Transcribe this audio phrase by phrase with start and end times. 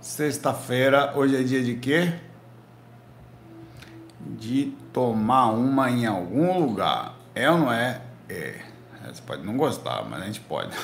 [0.00, 2.12] Sexta-feira, hoje é dia de quê?
[4.20, 7.14] De tomar uma em algum lugar.
[7.34, 8.02] É ou não é?
[8.28, 8.60] É.
[9.06, 10.76] Você pode não gostar, mas a gente pode.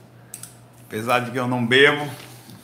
[0.86, 2.08] Apesar de que eu não bebo,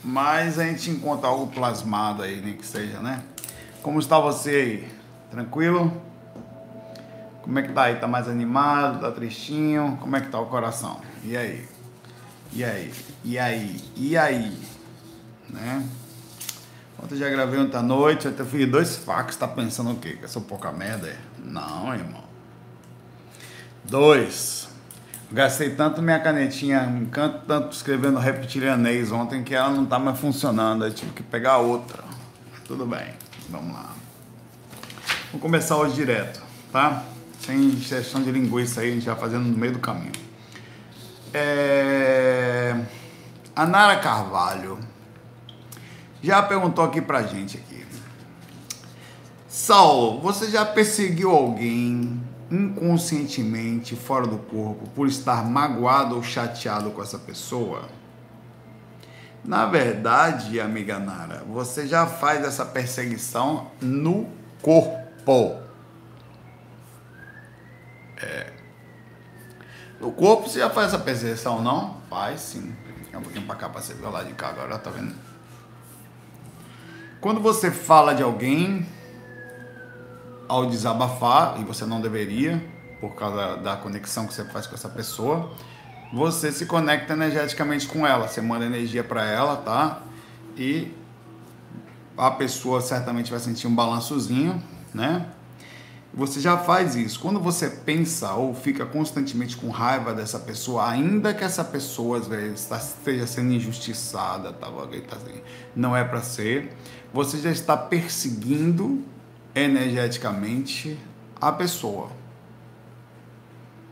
[0.05, 3.23] mas a gente encontra algo plasmado aí, nem que seja, né?
[3.83, 4.93] Como está você aí?
[5.31, 5.93] Tranquilo?
[7.43, 7.97] Como é que tá aí?
[7.97, 9.01] Tá mais animado?
[9.01, 9.99] Tá tristinho?
[10.01, 11.01] Como é que tá o coração?
[11.25, 11.72] E aí?
[12.53, 12.93] E aí?
[13.25, 13.81] E aí?
[13.97, 14.59] E aí?
[15.49, 15.87] Né?
[17.03, 20.17] Ontem eu já gravei ontem à noite, eu fiz dois facos, tá pensando o quê?
[20.17, 21.17] Que eu sou pouca merda?
[21.39, 22.25] Não, irmão.
[23.85, 24.69] Dois.
[25.31, 30.85] Gastei tanto minha canetinha, encanto tanto escrevendo reptilianês ontem que ela não tá mais funcionando,
[30.85, 32.05] aí tive que pegar outra.
[32.67, 33.15] Tudo bem,
[33.49, 33.95] vamos lá.
[35.33, 37.03] Vou começar hoje direto, tá?
[37.45, 40.13] sem injeção de linguiça aí, a gente vai fazendo no meio do caminho.
[41.35, 42.77] É...
[43.55, 44.79] A Nara Carvalho
[46.23, 47.85] já perguntou aqui pra gente aqui.
[49.49, 57.03] Saulo, você já perseguiu alguém inconscientemente fora do corpo por estar magoado ou chateado com
[57.03, 57.89] essa pessoa?
[59.45, 64.27] Na verdade, amiga Nara, você já faz essa perseguição no
[64.63, 65.57] corpo.
[68.17, 68.62] É.
[70.03, 71.99] O corpo você já faz essa percepção, não?
[72.11, 72.75] Faz sim.
[73.05, 75.15] Fica um pouquinho pra cá pra você ver lá de cá agora, tá vendo?
[77.21, 78.85] Quando você fala de alguém
[80.49, 82.61] ao desabafar, e você não deveria,
[83.01, 85.53] por causa da conexão que você faz com essa pessoa,
[86.13, 90.03] você se conecta energeticamente com ela, você manda energia para ela, tá?
[90.57, 90.93] E
[92.19, 95.27] a pessoa certamente vai sentir um balançozinho, né?
[96.15, 97.19] Você já faz isso.
[97.19, 102.27] Quando você pensa ou fica constantemente com raiva dessa pessoa, ainda que essa pessoa às
[102.27, 105.41] vezes esteja sendo injustiçada, tá, assim,
[105.75, 106.77] não é para ser,
[107.15, 109.03] você já está perseguindo
[109.55, 110.99] energeticamente
[111.41, 112.11] a pessoa.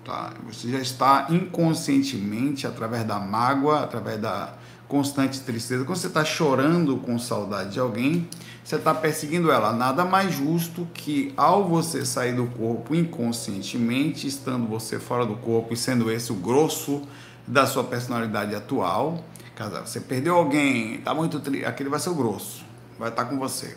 [0.04, 0.34] Tá?
[0.46, 4.54] Você já está inconscientemente, através da mágoa, através da
[4.90, 8.28] constante tristeza, quando você está chorando com saudade de alguém,
[8.64, 9.72] você está perseguindo ela.
[9.72, 15.72] Nada mais justo que ao você sair do corpo inconscientemente, estando você fora do corpo
[15.72, 17.02] e sendo esse o grosso
[17.46, 19.24] da sua personalidade atual,
[19.54, 22.64] caso você perdeu alguém, está muito triste, aquele vai ser o grosso,
[22.98, 23.76] vai estar tá com você.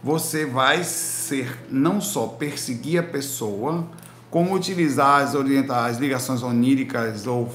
[0.00, 3.84] Você vai ser não só perseguir a pessoa,
[4.30, 7.52] como utilizar as, as ligações oníricas ou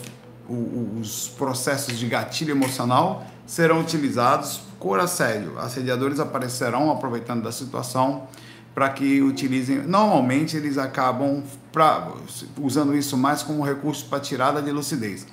[0.51, 5.57] os processos de gatilho emocional serão utilizados por assédio.
[5.59, 8.28] Assediadores aparecerão aproveitando da situação
[8.73, 9.79] para que utilizem.
[9.84, 12.11] Normalmente eles acabam pra,
[12.59, 15.28] usando isso mais como recurso para tirada de lucidez.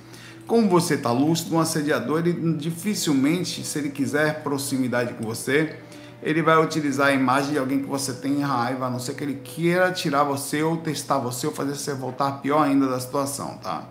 [0.45, 5.75] Como você está lúcido, um assediador ele dificilmente, se ele quiser proximidade com você,
[6.21, 9.23] ele vai utilizar a imagem de alguém que você tem raiva, a não ser que
[9.23, 13.57] ele queira tirar você ou testar você ou fazer você voltar pior ainda da situação,
[13.57, 13.83] tá?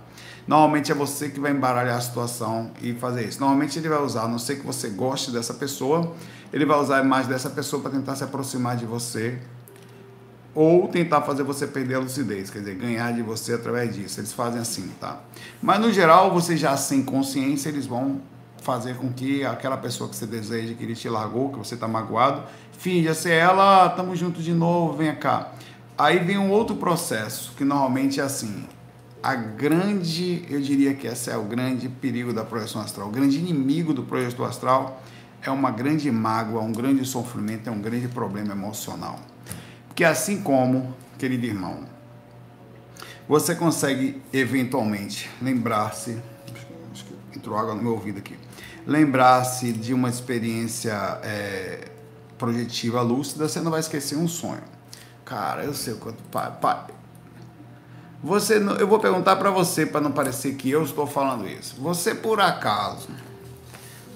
[0.49, 3.39] Normalmente é você que vai embaralhar a situação e fazer isso.
[3.39, 6.15] Normalmente ele vai usar, a não ser que você goste dessa pessoa,
[6.51, 9.39] ele vai usar a imagem dessa pessoa para tentar se aproximar de você
[10.55, 14.21] ou tentar fazer você perder a lucidez, quer dizer, ganhar de você através disso.
[14.21, 15.21] Eles fazem assim, tá?
[15.61, 18.23] Mas no geral, você já sem consciência, eles vão
[18.63, 21.87] fazer com que aquela pessoa que você deseja, que ele te largou, que você está
[21.87, 22.43] magoado,
[22.73, 25.53] finja ser ela, ah, tamo junto de novo, venha cá.
[25.97, 28.65] Aí vem um outro processo, que normalmente é assim
[29.23, 33.09] a grande, eu diria que esse é o grande perigo da projeção astral.
[33.09, 35.03] O grande inimigo do projeto astral
[35.43, 39.19] é uma grande mágoa, um grande sofrimento, é um grande problema emocional.
[39.89, 41.81] Porque assim como, querido irmão,
[43.29, 46.19] você consegue eventualmente lembrar-se,
[46.93, 48.39] acho que entrou água no meu ouvido aqui,
[48.87, 50.93] lembrar-se de uma experiência
[51.23, 51.91] é,
[52.39, 54.63] projetiva lúcida, você não vai esquecer um sonho.
[55.25, 56.23] Cara, eu sei o quanto.
[58.23, 61.77] Você, eu vou perguntar para você para não parecer que eu estou falando isso.
[61.81, 63.09] Você por acaso,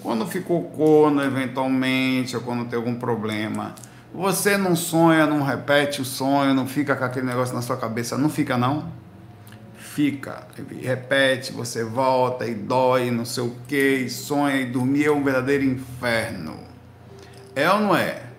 [0.02, 3.74] quando ficou corno eventualmente ou quando tem algum problema,
[4.12, 8.18] você não sonha, não repete o sonho, não fica com aquele negócio na sua cabeça,
[8.18, 8.90] não fica não?
[9.76, 10.48] Fica,
[10.80, 15.64] repete, você volta e dói, não sei o que, sonha e dormir é um verdadeiro
[15.64, 16.56] inferno.
[17.54, 18.31] É ou não é?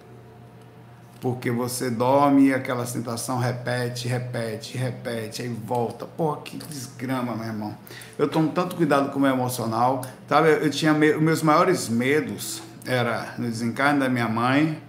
[1.23, 6.05] Porque você dorme e aquela sensação repete, repete, repete, aí volta.
[6.05, 7.77] Pô, que desgrama, meu irmão.
[8.19, 10.49] Eu tomo tanto cuidado com o meu emocional, sabe?
[10.49, 11.13] Eu tinha me...
[11.13, 14.81] meus maiores medos era no desencarne da minha mãe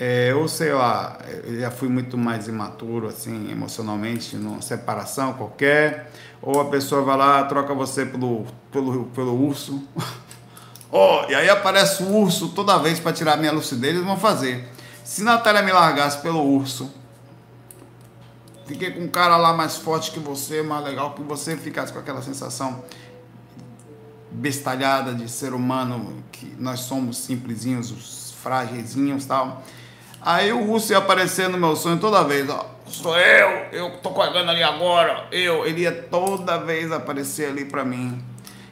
[0.00, 6.10] É, ou sei lá, eu já fui muito mais imaturo, assim, emocionalmente, numa separação qualquer.
[6.42, 9.80] Ou a pessoa vai lá, troca você pelo, pelo, pelo urso.
[10.90, 14.73] oh, e aí aparece o urso toda vez para tirar minha lucidez, eles vão fazer.
[15.04, 16.90] Se Natália me largasse pelo urso,
[18.64, 21.98] fiquei com um cara lá mais forte que você, mais legal que você, ficasse com
[21.98, 22.82] aquela sensação
[24.30, 29.62] bestalhada de ser humano, que nós somos simplesinhos, os frágilzinhos tal.
[30.22, 32.74] Aí o urso ia aparecer no meu sonho toda vez, ó.
[32.86, 35.66] Sou eu, eu tô correndo ali agora, eu.
[35.66, 38.24] Ele ia toda vez aparecer ali para mim.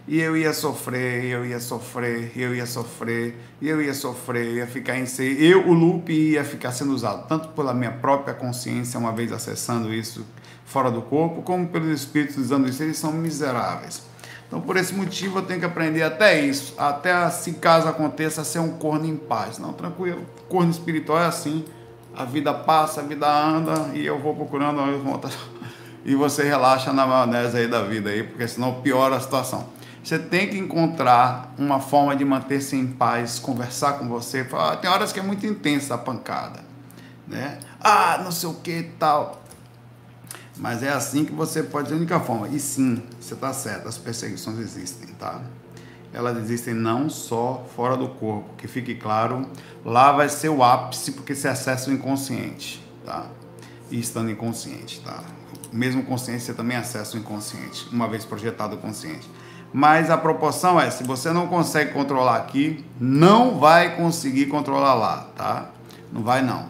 [0.07, 4.99] E eu ia sofrer, eu ia sofrer, eu ia sofrer, eu ia sofrer, ia ficar
[4.99, 5.37] em si.
[5.39, 9.95] Eu, o loop, ia ficar sendo usado tanto pela minha própria consciência, uma vez acessando
[9.95, 10.27] isso
[10.65, 12.83] fora do corpo, como pelos espíritos usando isso.
[12.83, 14.03] Eles são miseráveis.
[14.49, 18.59] Então, por esse motivo, eu tenho que aprender até isso, até se caso aconteça, ser
[18.59, 19.59] um corno em paz.
[19.59, 20.27] Não, tranquilo.
[20.49, 21.65] Corno espiritual é assim.
[22.15, 24.83] A vida passa, a vida anda e eu vou procurando
[26.05, 29.67] e você relaxa na maionese aí da vida aí, porque senão piora a situação.
[30.03, 34.45] Você tem que encontrar uma forma de manter-se em paz, conversar com você.
[34.45, 36.61] Falar, ah, tem horas que é muito intensa a pancada,
[37.27, 37.61] né?
[37.81, 39.43] Ah, não sei o que tal.
[40.57, 42.49] Mas é assim que você pode, a única forma.
[42.49, 45.41] E sim, você está certo, as perseguições existem, tá?
[46.13, 49.49] Elas existem não só fora do corpo, que fique claro,
[49.85, 53.27] lá vai ser o ápice porque você acessa o inconsciente, tá?
[53.91, 55.23] E estando inconsciente, tá?
[55.73, 59.27] Mesmo consciente, você também acessa o inconsciente, uma vez projetado o consciente.
[59.73, 65.29] Mas a proporção é, se você não consegue controlar aqui, não vai conseguir controlar lá,
[65.35, 65.71] tá?
[66.13, 66.67] Não vai não.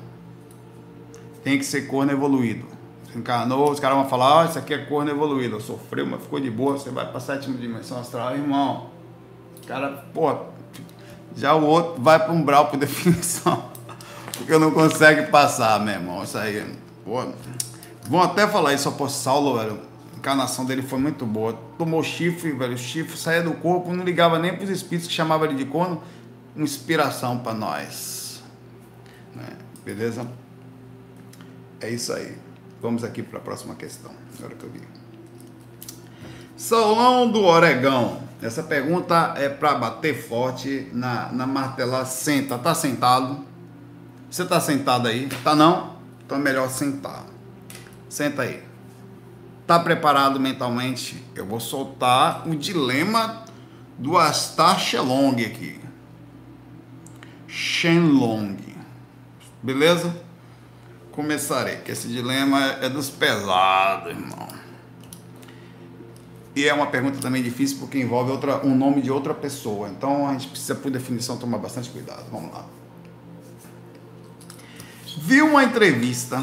[1.42, 2.72] Tem que ser corno evoluído
[3.18, 6.40] encarnou, os caras vão falar, ó, oh, isso aqui é corno evoluído, sofreu, mas ficou
[6.40, 8.86] de boa, você vai para a sétima dimensão astral, irmão.
[9.62, 10.34] O cara, pô,
[11.36, 13.64] já o outro vai para um brau por definição,
[14.36, 16.64] porque não consegue passar, meu irmão, isso aí,
[17.04, 17.24] pô.
[18.04, 19.78] Vão até falar isso, pô, Saulo, velho,
[20.22, 24.54] encarnação dele foi muito boa, tomou chifre, velho, chifre saía do corpo, não ligava nem
[24.54, 26.00] para os espíritos que chamavam ele de corno,
[26.56, 28.40] inspiração para nós,
[29.34, 29.48] né?
[29.84, 30.24] beleza?
[31.80, 32.36] É isso aí.
[32.80, 34.80] Vamos aqui para a próxima questão, agora que eu vi.
[36.56, 38.22] Saulão do Oregão.
[38.40, 42.06] Essa pergunta é para bater forte na, na martelar.
[42.06, 43.44] Senta, tá sentado?
[44.30, 45.28] Você tá sentado aí?
[45.42, 45.96] Tá não?
[46.24, 47.24] Então é melhor sentar.
[48.08, 48.71] Senta aí.
[49.66, 51.22] Tá preparado mentalmente?
[51.34, 53.44] Eu vou soltar o dilema
[53.98, 55.80] do Astar Shenlong aqui.
[57.46, 58.56] Shenlong.
[59.62, 60.22] Beleza?
[61.12, 64.48] começarei, que esse dilema é dos pesados, irmão.
[66.56, 69.88] E é uma pergunta também difícil porque envolve outra, um nome de outra pessoa.
[69.88, 72.26] Então a gente precisa, por definição, tomar bastante cuidado.
[72.30, 72.66] Vamos lá.
[75.18, 76.42] Vi uma entrevista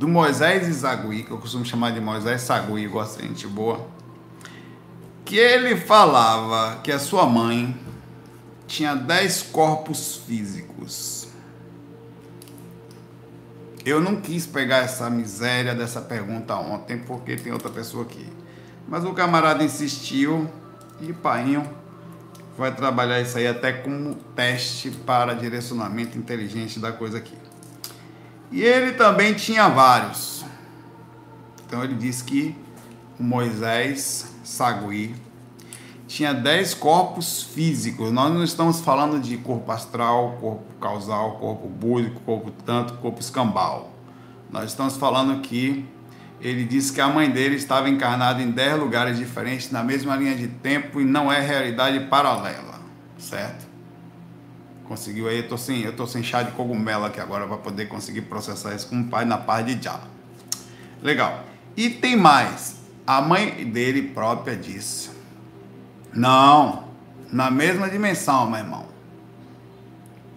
[0.00, 3.86] do Moisés Isagui, que eu costumo chamar de Moisés Sagui, gosto de gente boa,
[5.24, 7.78] que ele falava que a sua mãe
[8.66, 11.20] tinha dez corpos físicos
[13.84, 18.26] eu não quis pegar essa miséria dessa pergunta ontem, porque tem outra pessoa aqui.
[18.86, 20.48] Mas o camarada insistiu
[21.00, 21.68] e painho
[22.58, 27.36] vai trabalhar isso aí até como teste para direcionamento inteligente da coisa aqui.
[28.50, 30.44] E ele também tinha vários.
[31.66, 32.56] Então ele disse que
[33.18, 35.14] Moisés Sagui
[36.08, 38.10] tinha 10 corpos físicos.
[38.10, 43.92] Nós não estamos falando de corpo astral, corpo causal, corpo búdico, corpo tanto, corpo escambau.
[44.50, 45.86] Nós estamos falando que
[46.40, 50.34] ele disse que a mãe dele estava encarnada em 10 lugares diferentes, na mesma linha
[50.34, 52.80] de tempo e não é realidade paralela,
[53.16, 53.69] certo?
[54.90, 57.86] Conseguiu aí, eu tô sem, eu tô sem chá de cogumelo aqui agora para poder
[57.86, 60.00] conseguir processar isso com o pai na paz de já.
[61.00, 61.44] Legal.
[61.76, 62.74] E tem mais.
[63.06, 65.10] A mãe dele própria disse
[66.12, 66.88] não,
[67.32, 68.86] na mesma dimensão, meu irmão.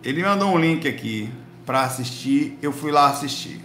[0.03, 1.31] Ele mandou um link aqui
[1.65, 3.59] para assistir, eu fui lá assistir.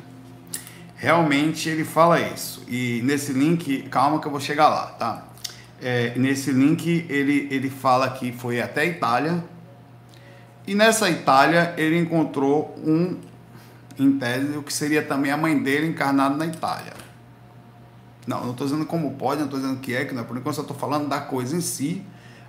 [0.96, 2.64] Realmente ele fala isso.
[2.66, 5.28] E nesse link, calma que eu vou chegar lá, tá?
[5.82, 9.44] É, nesse link ele, ele fala que foi até Itália.
[10.68, 13.16] E nessa Itália ele encontrou um,
[13.98, 16.92] em tese, o que seria também a mãe dele encarnado na Itália.
[18.26, 20.24] Não, não estou dizendo como pode, não estou dizendo que é, que não é.
[20.26, 22.04] Por enquanto, só estou falando da coisa em si.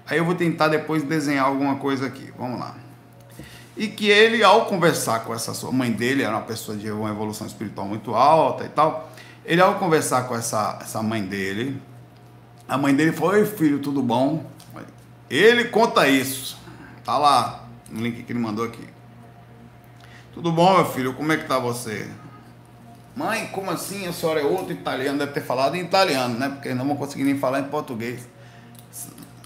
[0.05, 2.29] Aí eu vou tentar depois desenhar alguma coisa aqui.
[2.37, 2.75] Vamos lá.
[3.77, 7.11] E que ele, ao conversar com essa sua mãe dele, era uma pessoa de uma
[7.11, 9.13] evolução espiritual muito alta e tal.
[9.45, 11.81] Ele, ao conversar com essa, essa mãe dele,
[12.67, 14.45] a mãe dele falou: Oi, filho, tudo bom?
[15.29, 16.59] Ele conta isso.
[17.05, 17.58] Tá lá
[17.91, 18.87] no link que ele mandou aqui.
[20.33, 21.13] Tudo bom, meu filho?
[21.13, 22.09] Como é que tá você?
[23.15, 24.07] Mãe, como assim?
[24.07, 26.49] A senhora é outro italiano, deve ter falado em italiano, né?
[26.49, 28.27] Porque não vou conseguir nem falar em português.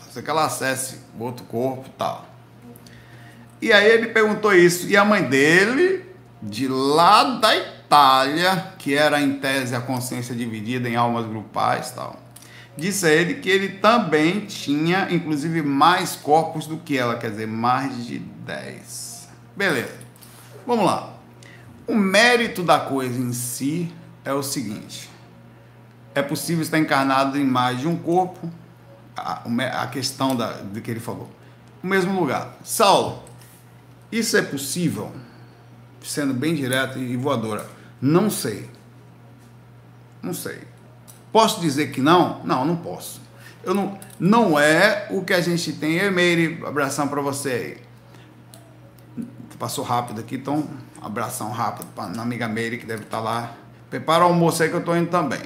[0.09, 2.25] Você que ela acesse outro corpo e tal.
[3.61, 4.87] E aí ele perguntou isso.
[4.87, 6.05] E a mãe dele,
[6.41, 12.19] de lá da Itália, que era em tese a consciência dividida em almas grupais tal,
[12.77, 17.47] disse a ele que ele também tinha, inclusive, mais corpos do que ela, quer dizer,
[17.47, 19.29] mais de 10.
[19.55, 19.97] Beleza.
[20.65, 21.13] Vamos lá.
[21.85, 25.09] O mérito da coisa em si é o seguinte:
[26.15, 28.49] é possível estar encarnado em mais de um corpo,
[29.15, 29.43] a,
[29.83, 31.29] a questão da, do que ele falou.
[31.83, 32.57] O mesmo lugar.
[32.63, 33.23] Saulo,
[34.11, 35.11] isso é possível?
[36.01, 37.67] Sendo bem direto e voadora.
[38.01, 38.69] Não sei.
[40.21, 40.72] Não sei.
[41.33, 42.41] Posso dizer que não?
[42.45, 43.19] Não, não posso.
[43.63, 45.95] Eu não, não é o que a gente tem.
[45.95, 47.49] Eu, Meire, abração para você
[49.17, 49.25] aí.
[49.57, 50.67] Passou rápido aqui, então
[51.01, 53.53] abração rápido para a amiga Meire que deve estar tá lá.
[53.89, 55.41] Prepara o almoço aí que eu estou indo também.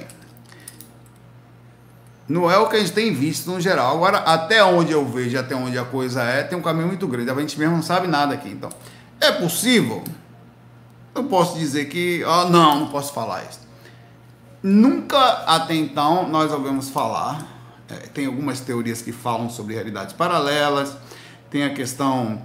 [2.28, 3.96] Não é o que a gente tem visto no geral.
[3.96, 7.30] Agora, até onde eu vejo, até onde a coisa é, tem um caminho muito grande.
[7.30, 8.50] A gente mesmo não sabe nada aqui.
[8.50, 8.68] Então,
[9.18, 10.04] é possível?
[11.14, 12.22] Eu posso dizer que.
[12.24, 13.67] Oh, não, não posso falar isso.
[14.62, 17.46] Nunca até então nós ouvimos falar.
[17.88, 20.96] É, tem algumas teorias que falam sobre realidades paralelas.
[21.50, 22.42] Tem a questão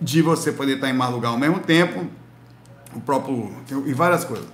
[0.00, 2.06] de você poder estar em mais lugar ao mesmo tempo.
[2.94, 3.52] O próprio.
[3.86, 4.46] e várias coisas.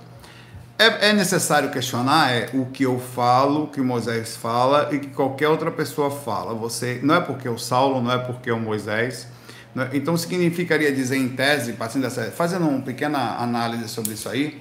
[0.81, 5.09] É, é, necessário questionar é, o que eu falo, o que Moisés fala e que
[5.09, 6.55] qualquer outra pessoa fala.
[6.55, 9.27] Você não é porque o Saulo, não é porque o Moisés.
[9.75, 14.59] É, então significaria dizer em tese, fazendo, essa, fazendo uma pequena análise sobre isso aí,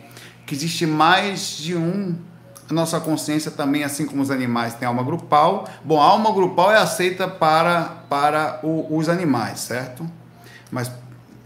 [0.50, 2.16] que existe mais de um.
[2.69, 5.69] A nossa consciência também, assim como os animais, tem alma grupal.
[5.85, 10.11] Bom, a alma grupal é aceita para, para o, os animais, certo?
[10.69, 10.90] Mas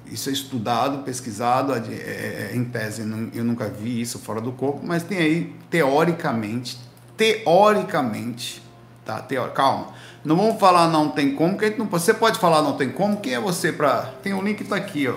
[0.07, 3.03] isso é estudado, pesquisado, é, é, é, em tese
[3.35, 6.81] eu nunca vi isso fora do corpo, mas tem aí, teoricamente,
[7.15, 8.63] teoricamente,
[9.05, 9.21] tá?
[9.21, 9.51] Teor...
[9.51, 9.89] Calma,
[10.25, 11.87] não vamos falar não tem como, que não...
[11.87, 14.15] você pode falar não tem como, quem é você para...
[14.23, 15.15] Tem o um link tá aqui, ó.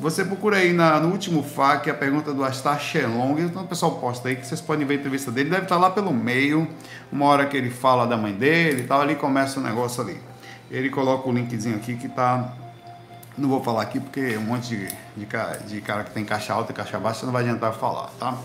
[0.00, 3.96] Você procura aí na, no último FAQ a pergunta do Astar Shenlong, então o pessoal
[3.96, 6.66] posta aí que vocês podem ver a entrevista dele, deve estar lá pelo meio,
[7.12, 10.18] uma hora que ele fala da mãe dele e tal, ali começa o negócio ali.
[10.70, 12.50] Ele coloca o linkzinho aqui que tá
[13.36, 15.26] não vou falar aqui porque um monte de, de,
[15.66, 18.38] de cara que tem caixa alta e caixa baixa não vai adiantar falar, tá?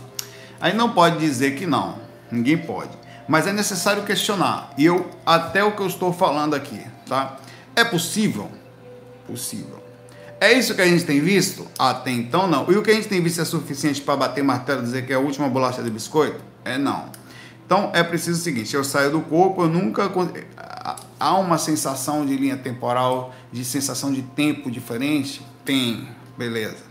[0.60, 1.96] Aí não pode dizer que não,
[2.30, 2.92] ninguém pode.
[3.30, 4.72] Mas é necessário questionar.
[4.78, 7.38] E eu, até o que eu estou falando aqui, tá?
[7.74, 8.52] É possível?
[9.26, 9.85] Possível.
[10.46, 11.66] É isso que a gente tem visto?
[11.78, 12.72] Até então não.
[12.72, 15.12] E o que a gente tem visto é suficiente para bater martelo e dizer que
[15.12, 16.40] é a última bolacha de biscoito?
[16.64, 17.10] É não.
[17.66, 20.04] Então é preciso o seguinte: eu saio do corpo, eu nunca
[21.20, 25.44] há uma sensação de linha temporal, de sensação de tempo diferente?
[25.66, 26.84] Tem, beleza.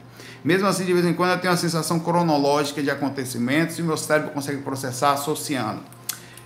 [0.42, 3.96] Mesmo assim, de vez em quando eu tenho uma sensação cronológica de acontecimentos e meu
[3.96, 5.80] cérebro consegue processar associando.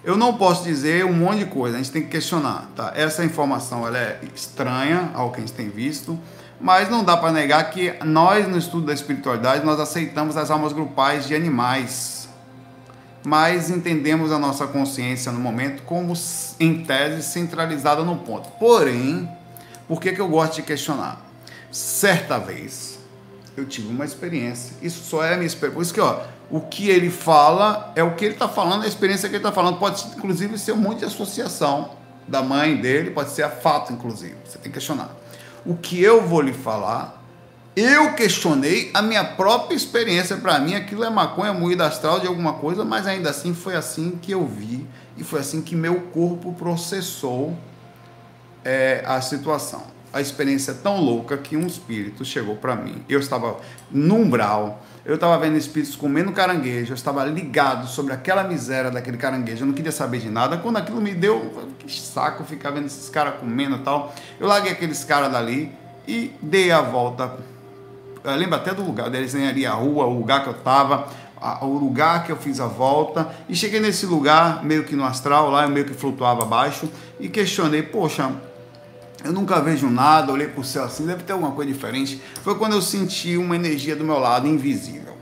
[0.04, 2.92] Eu não posso dizer um monte de coisa, a gente tem que questionar, tá?
[2.94, 6.18] Essa informação ela é estranha ao que a gente tem visto,
[6.60, 10.72] mas não dá para negar que nós no estudo da espiritualidade nós aceitamos as almas
[10.72, 12.28] grupais de animais,
[13.24, 16.12] mas entendemos a nossa consciência no momento como,
[16.58, 18.48] em tese, centralizada no ponto.
[18.58, 19.28] Porém,
[19.86, 21.24] por que, que eu gosto de questionar?
[21.70, 22.98] Certa vez,
[23.56, 26.60] eu tive uma experiência, isso só é a minha experiência, por isso que, ó, o
[26.60, 29.78] que ele fala é o que ele está falando, a experiência que ele está falando,
[29.78, 31.90] pode inclusive ser um monte de associação
[32.26, 35.10] da mãe dele, pode ser a fato, inclusive, você tem que questionar.
[35.64, 37.18] O que eu vou lhe falar
[37.80, 40.36] eu questionei a minha própria experiência.
[40.36, 44.18] Para mim, aquilo é maconha moída astral de alguma coisa, mas ainda assim foi assim
[44.20, 44.84] que eu vi
[45.16, 47.56] e foi assim que meu corpo processou
[48.64, 49.84] é, a situação.
[50.12, 53.04] A experiência é tão louca que um espírito chegou para mim.
[53.08, 53.56] Eu estava
[53.92, 59.16] no umbral, eu estava vendo espíritos comendo caranguejo, eu estava ligado sobre aquela miséria daquele
[59.16, 60.56] caranguejo, eu não queria saber de nada.
[60.58, 64.14] Quando aquilo me deu, que saco ficar vendo esses caras comendo e tal.
[64.38, 65.72] Eu larguei aqueles caras dali
[66.06, 67.36] e dei a volta
[68.24, 71.06] eu lembro até do lugar, desenharia a rua, o lugar que eu estava,
[71.62, 75.50] o lugar que eu fiz a volta, e cheguei nesse lugar, meio que no astral,
[75.50, 76.88] lá eu meio que flutuava abaixo,
[77.20, 78.30] e questionei, poxa,
[79.24, 82.22] eu nunca vejo nada, olhei para o céu assim, deve ter alguma coisa diferente.
[82.42, 85.16] Foi quando eu senti uma energia do meu lado, invisível.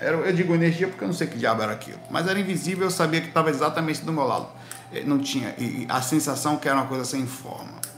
[0.00, 2.84] Era, eu digo energia porque eu não sei que diabo era aquilo, mas era invisível,
[2.84, 4.48] eu sabia que estava exatamente do meu lado.
[5.06, 5.54] Não tinha,
[5.88, 7.91] a sensação que era uma coisa sem forma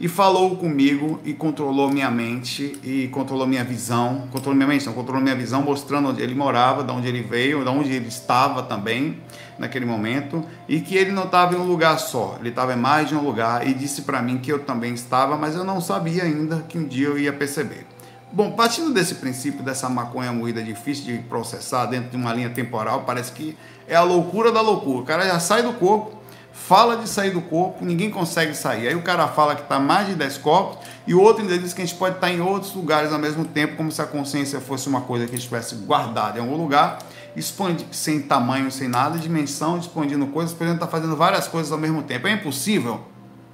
[0.00, 4.94] e falou comigo e controlou minha mente e controlou minha visão, controlou minha mente, não,
[4.94, 8.62] controlou minha visão, mostrando onde ele morava, de onde ele veio, de onde ele estava
[8.62, 9.18] também
[9.58, 13.10] naquele momento e que ele não estava em um lugar só, ele estava em mais
[13.10, 16.22] de um lugar e disse para mim que eu também estava, mas eu não sabia
[16.22, 17.86] ainda que um dia eu ia perceber.
[18.32, 23.02] Bom, partindo desse princípio, dessa maconha moída difícil de processar dentro de uma linha temporal,
[23.04, 23.56] parece que
[23.88, 25.00] é a loucura da loucura.
[25.00, 26.19] O cara já sai do corpo,
[26.52, 28.88] fala de sair do corpo, ninguém consegue sair.
[28.88, 31.72] Aí o cara fala que está mais de 10 corpos e o outro ainda diz
[31.72, 34.60] que a gente pode estar em outros lugares ao mesmo tempo, como se a consciência
[34.60, 36.98] fosse uma coisa que estivesse guardada em algum lugar,
[37.34, 42.02] expande, sem tamanho, sem nada, dimensão, expandindo coisas, podendo estar fazendo várias coisas ao mesmo
[42.02, 42.26] tempo.
[42.26, 43.04] É impossível?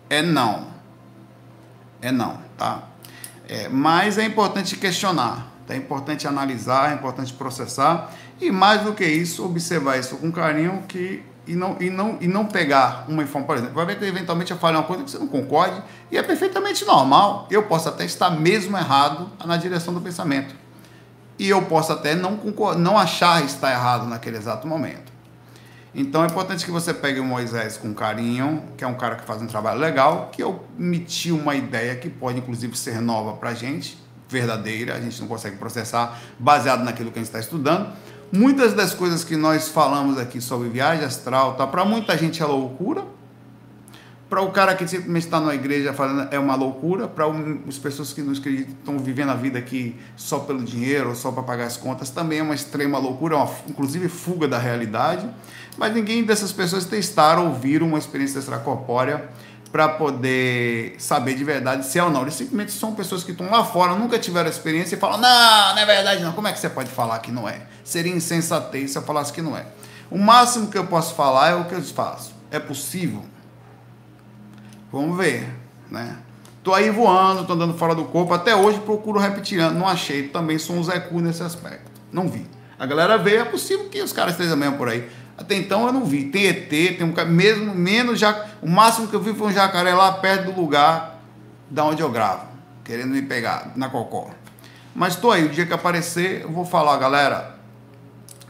[0.08, 0.66] É não.
[2.00, 2.82] É não, tá?
[3.48, 9.04] É, mas é importante questionar, é importante analisar, é importante processar e mais do que
[9.04, 13.46] isso, observar isso com carinho que, e, não, e, não, e não pegar uma informação.
[13.46, 16.18] Por exemplo, vai ver que eventualmente eu falei uma coisa que você não concorde e
[16.18, 17.46] é perfeitamente normal.
[17.50, 20.54] Eu posso até estar mesmo errado na direção do pensamento.
[21.38, 22.40] E eu posso até não,
[22.78, 25.12] não achar estar errado naquele exato momento.
[25.94, 29.24] Então é importante que você pegue o Moisés com carinho, que é um cara que
[29.24, 33.50] faz um trabalho legal, que eu emiti uma ideia que pode inclusive ser nova para
[33.50, 33.98] a gente,
[34.28, 37.92] verdadeira, a gente não consegue processar baseado naquilo que a gente está estudando.
[38.32, 42.46] Muitas das coisas que nós falamos aqui sobre viagem astral, tá, para muita gente é
[42.46, 43.04] loucura,
[44.28, 47.26] para o cara que simplesmente está na igreja falando é uma loucura, para
[47.68, 51.66] as pessoas que nos estão vivendo a vida aqui só pelo dinheiro, só para pagar
[51.66, 55.28] as contas, também é uma extrema loucura, uma, inclusive fuga da realidade.
[55.78, 59.28] Mas ninguém dessas pessoas testaram, ouviram uma experiência extracorpórea
[59.70, 62.22] para poder saber de verdade se é ou não.
[62.22, 65.78] Eles simplesmente são pessoas que estão lá fora, nunca tiveram experiência e falam: não, não
[65.78, 66.32] é verdade, não.
[66.32, 67.62] Como é que você pode falar que não é?
[67.84, 69.66] Seria insensatez se eu falasse que não é.
[70.10, 72.34] O máximo que eu posso falar é o que eu faço.
[72.50, 73.24] É possível?
[74.92, 75.52] Vamos ver,
[75.90, 76.16] né?
[76.62, 78.32] Tô aí voando, tô andando fora do corpo.
[78.34, 80.28] Até hoje procuro reptiliano, não achei.
[80.28, 81.90] Também sou um Zé Cu nesse aspecto.
[82.12, 82.46] Não vi.
[82.78, 85.08] A galera vê, é possível que os caras estejam mesmo por aí.
[85.36, 86.24] Até então eu não vi.
[86.24, 88.46] Tem ET, tem um mesmo menos já.
[88.62, 91.20] O máximo que eu vi foi um jacaré lá perto do lugar
[91.70, 92.46] da onde eu gravo,
[92.84, 94.30] querendo me pegar na cocó.
[94.94, 97.56] Mas tô aí, o dia que aparecer, eu vou falar, galera.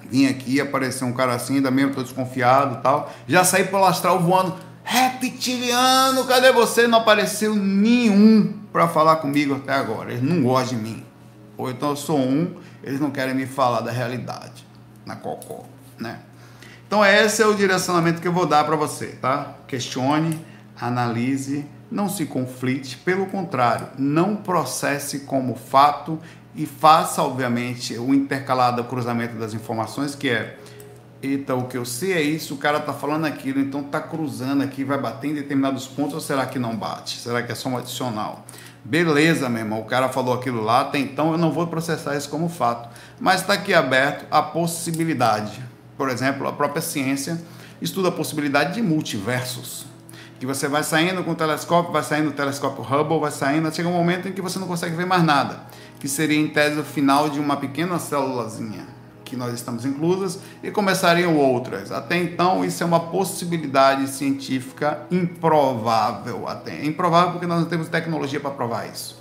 [0.09, 3.13] Vim aqui, apareceu um cara assim, ainda mesmo tô desconfiado tal.
[3.27, 6.87] Já saí pelo astral voando reptiliano, cadê você?
[6.87, 10.13] Não apareceu nenhum para falar comigo até agora.
[10.13, 11.05] Eles não gostam de mim.
[11.57, 14.65] Ou então eu sou um, eles não querem me falar da realidade
[15.05, 15.65] na cocó,
[15.99, 16.21] né?
[16.87, 19.55] Então esse é o direcionamento que eu vou dar para você, tá?
[19.67, 20.45] Questione,
[20.81, 26.19] analise, não se conflite, pelo contrário, não processe como fato
[26.55, 30.57] e faça, obviamente, o intercalado cruzamento das informações, que é
[31.23, 34.63] Eita, o que eu sei é isso, o cara tá falando aquilo, então tá cruzando
[34.63, 37.19] aqui, vai bater em determinados pontos ou será que não bate?
[37.19, 38.45] Será que é só um adicional?
[38.85, 42.29] Beleza, meu irmão, o cara falou aquilo lá, até então eu não vou processar isso
[42.29, 42.91] como fato.
[43.19, 45.61] Mas está aqui aberto a possibilidade.
[45.97, 47.41] Por exemplo, a própria ciência
[47.81, 49.87] estuda a possibilidade de multiversos.
[50.39, 53.89] Que você vai saindo com o telescópio, vai saindo o telescópio Hubble, vai saindo, chega
[53.89, 55.61] um momento em que você não consegue ver mais nada.
[55.99, 60.71] Que seria em tese o final de uma pequena célulazinha que nós estamos inclusas e
[60.71, 61.91] começariam outras.
[61.91, 66.49] Até então, isso é uma possibilidade científica improvável.
[66.49, 69.21] Até improvável porque nós não temos tecnologia para provar isso.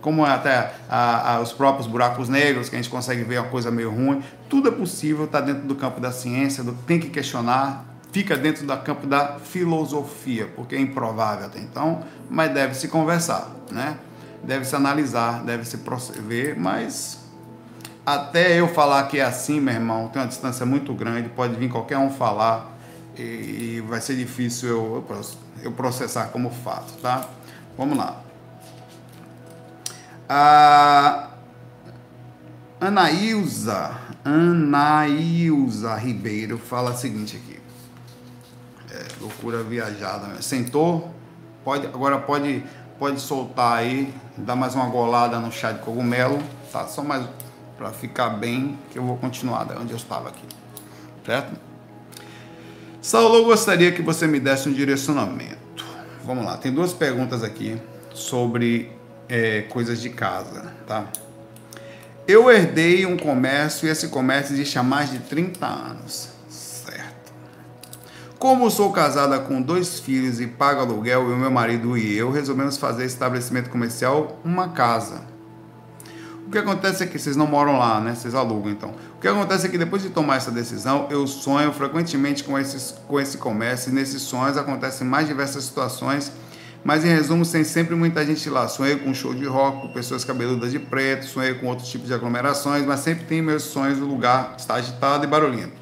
[0.00, 3.48] Como é até a, a, os próprios buracos negros, que a gente consegue ver uma
[3.48, 7.08] coisa meio ruim, tudo é possível, está dentro do campo da ciência, do, tem que
[7.08, 12.88] questionar, fica dentro do campo da filosofia, porque é improvável até então, mas deve se
[12.88, 13.98] conversar, né?
[14.42, 15.76] deve se analisar, deve se
[16.20, 17.18] ver, mas
[18.04, 21.68] até eu falar que é assim, meu irmão, tem uma distância muito grande, pode vir
[21.68, 22.72] qualquer um falar
[23.18, 25.04] e vai ser difícil eu,
[25.62, 27.28] eu processar como fato, tá?
[27.76, 28.22] Vamos lá.
[30.28, 31.30] A
[32.80, 37.60] Anaísa, Anaísa Ribeiro fala o seguinte aqui.
[38.90, 40.26] É, loucura viajada.
[40.26, 40.38] Né?
[40.40, 41.14] Sentou?
[41.64, 42.64] Pode, agora pode,
[42.98, 46.42] pode soltar aí, dar mais uma golada no chá de cogumelo.
[46.72, 46.88] Tá?
[46.88, 47.24] Só mais
[47.78, 50.46] para ficar bem, que eu vou continuar da onde eu estava aqui.
[51.24, 51.56] Certo?
[53.00, 55.84] Saulo, eu gostaria que você me desse um direcionamento.
[56.24, 57.80] Vamos lá, tem duas perguntas aqui
[58.12, 58.90] sobre
[59.28, 61.06] é, coisas de casa, tá?
[62.28, 67.32] Eu herdei um comércio e esse comércio existe há mais de 30 anos, certo?
[68.38, 72.76] Como sou casada com dois filhos e pago aluguel, o meu marido e eu resolvemos
[72.76, 75.36] fazer estabelecimento comercial uma casa
[76.46, 78.14] o que acontece é que vocês não moram lá, né?
[78.14, 78.94] Vocês alugam então.
[79.16, 82.94] O que acontece é que depois de tomar essa decisão, eu sonho frequentemente com, esses,
[83.08, 86.30] com esse comércio e nesses sonhos acontecem mais diversas situações,
[86.86, 88.68] mas em resumo tem sempre muita gente lá.
[88.68, 92.06] Sonhei com um show de rock, com pessoas cabeludas de preto, sonhei com outros tipos
[92.06, 95.72] de aglomerações, mas sempre tem meus sonhos, o lugar está agitado e barulhento.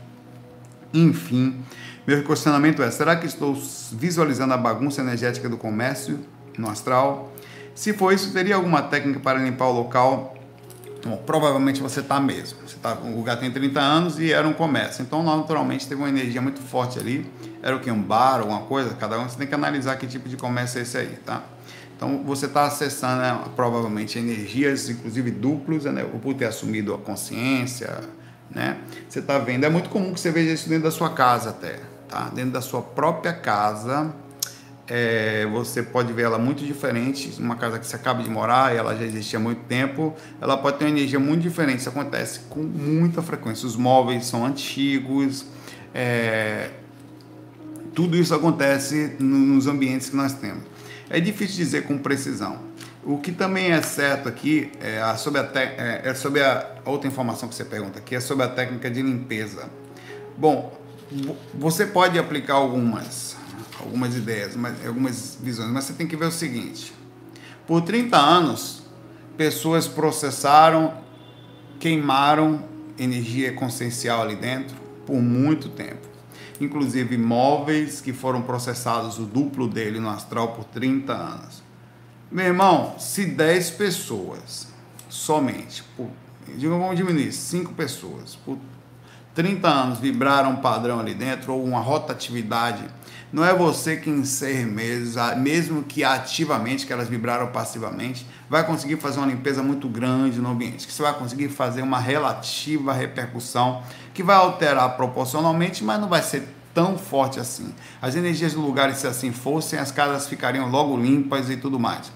[0.95, 1.63] Enfim,
[2.07, 3.55] meu questionamento é: será que estou
[3.93, 6.21] visualizando a bagunça energética do comércio
[6.57, 7.31] no astral?
[7.75, 10.34] Se for isso, teria alguma técnica para limpar o local
[11.05, 12.59] Bom, provavelmente você está mesmo.
[12.67, 15.03] Você tá, o lugar tem 30 anos e era um comércio.
[15.03, 17.31] Então, naturalmente, teve uma energia muito forte ali.
[17.63, 17.91] Era o que?
[17.91, 18.95] Um bar, alguma coisa?
[18.95, 21.43] Cada um você tem que analisar que tipo de comércio é esse aí, tá?
[21.95, 28.01] Então, você está acessando né, provavelmente energias, inclusive duplos, né, por ter assumido a consciência,
[28.51, 28.79] né?
[29.09, 29.65] Você está vendo.
[29.65, 32.31] É muito comum que você veja isso dentro da sua casa até, tá?
[32.35, 34.15] Dentro da sua própria casa
[34.87, 37.35] é, você pode ver ela muito diferente.
[37.39, 40.79] Uma casa que você acaba de morar ela já existia há muito tempo, ela pode
[40.79, 41.81] ter uma energia muito diferente.
[41.81, 43.67] Isso acontece com muita frequência.
[43.67, 45.47] Os móveis são antigos,
[45.95, 46.71] é,
[47.95, 50.65] tudo isso acontece nos ambientes que nós temos.
[51.09, 52.59] É difícil dizer com precisão.
[53.05, 57.49] O que também é certo aqui é sobre, a, é, é sobre a outra informação
[57.49, 59.69] que você pergunta aqui, é sobre a técnica de limpeza.
[60.37, 60.77] Bom,
[61.53, 63.37] você pode aplicar algumas
[63.85, 66.93] algumas ideias, mas, algumas visões, mas você tem que ver o seguinte:
[67.67, 68.83] por 30 anos,
[69.37, 70.95] pessoas processaram,
[71.79, 72.65] queimaram
[72.99, 76.09] energia consciencial ali dentro por muito tempo.
[76.61, 81.63] Inclusive móveis que foram processados o duplo dele no astral por 30 anos.
[82.31, 84.69] Meu irmão, se 10 pessoas
[85.09, 86.09] somente, por,
[86.47, 88.59] vamos diminuir, 5 pessoas por
[89.35, 92.85] 30 anos vibraram um padrão ali dentro, ou uma rotatividade
[93.35, 98.65] não é você que em seis meses, mesmo que ativamente, que elas vibraram passivamente, vai
[98.65, 102.93] conseguir fazer uma limpeza muito grande no ambiente, que você vai conseguir fazer uma relativa
[102.93, 103.83] repercussão
[104.15, 107.75] que vai alterar proporcionalmente, mas não vai ser tão forte assim.
[108.01, 112.13] As energias do lugar, se assim fossem, as casas ficariam logo limpas e tudo mais.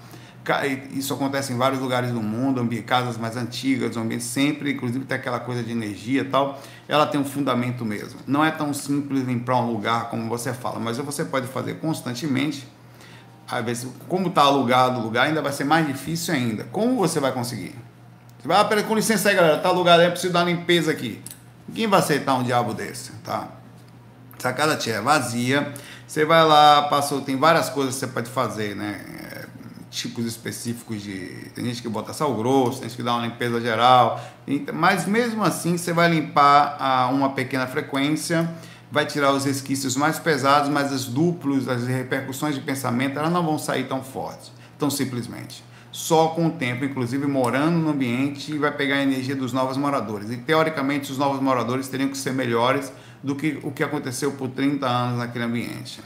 [0.91, 5.39] Isso acontece em vários lugares do mundo, casas mais antigas, ambientes sempre, inclusive tem aquela
[5.39, 6.59] coisa de energia e tal.
[6.87, 8.19] Ela tem um fundamento mesmo.
[8.25, 12.67] Não é tão simples limpar um lugar como você fala, mas você pode fazer constantemente.
[13.47, 16.65] Às vezes, como está alugado o lugar, ainda vai ser mais difícil ainda.
[16.65, 17.75] Como você vai conseguir?
[18.39, 21.21] Você vai, ah, pera, com licença aí, galera, está alugado, é preciso dar limpeza aqui.
[21.73, 23.49] Quem vai aceitar um diabo desse, tá?
[24.37, 25.73] Se a casa é vazia,
[26.07, 28.99] você vai lá, passou, tem várias coisas que você pode fazer, né?
[29.89, 31.49] Tipos específicos de.
[31.55, 34.19] Tem gente que bota sal grosso, tem gente que dá uma limpeza geral,
[34.73, 38.49] mas mesmo assim você vai limpar a uma pequena frequência,
[38.91, 43.43] vai tirar os resquícios mais pesados, mas os duplos, as repercussões de pensamento, elas não
[43.43, 45.63] vão sair tão fortes, tão simplesmente.
[45.91, 50.29] Só com o tempo, inclusive morando no ambiente, vai pegar a energia dos novos moradores.
[50.29, 54.49] E teoricamente, os novos moradores teriam que ser melhores do que o que aconteceu por
[54.49, 55.99] 30 anos naquele ambiente.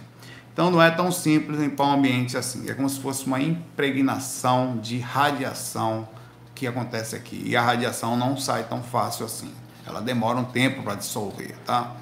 [0.54, 2.70] Então não é tão simples limpar um ambiente assim.
[2.70, 6.08] É como se fosse uma impregnação de radiação
[6.54, 7.42] que acontece aqui.
[7.44, 9.52] E a radiação não sai tão fácil assim.
[9.86, 11.94] Ela demora um tempo para dissolver, tá?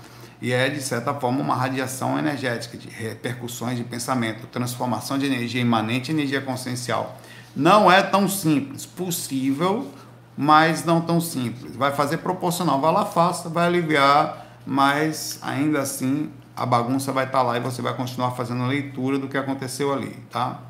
[0.41, 5.61] E é, de certa forma, uma radiação energética, de repercussões de pensamento, transformação de energia
[5.61, 7.17] imanente em energia consciencial.
[7.55, 8.85] Não é tão simples.
[8.85, 9.87] Possível,
[10.35, 11.75] mas não tão simples.
[11.75, 12.81] Vai fazer proporcional.
[12.81, 16.31] Vai lá, faça, vai aliviar, mas ainda assim
[16.61, 19.91] a bagunça vai estar tá lá e você vai continuar fazendo leitura do que aconteceu
[19.91, 20.61] ali, tá?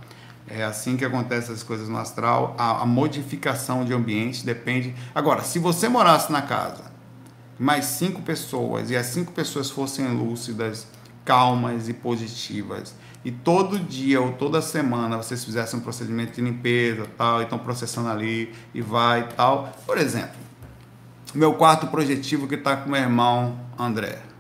[0.47, 2.56] É assim que acontecem as coisas no astral.
[2.58, 4.95] A, a, modificação de ambiente depende.
[5.13, 6.86] Agora, se você morasse na casa,
[7.60, 10.88] mais cinco pessoas, e as cinco pessoas fossem lúcidas,
[11.25, 17.06] calmas e positivas, e todo dia ou toda semana vocês fizessem um procedimento de limpeza,
[17.17, 19.69] tal, e estão processando ali, e vai tal.
[19.86, 20.39] Por exemplo,
[21.36, 24.30] meu quarto projetivo que está com meu irmão André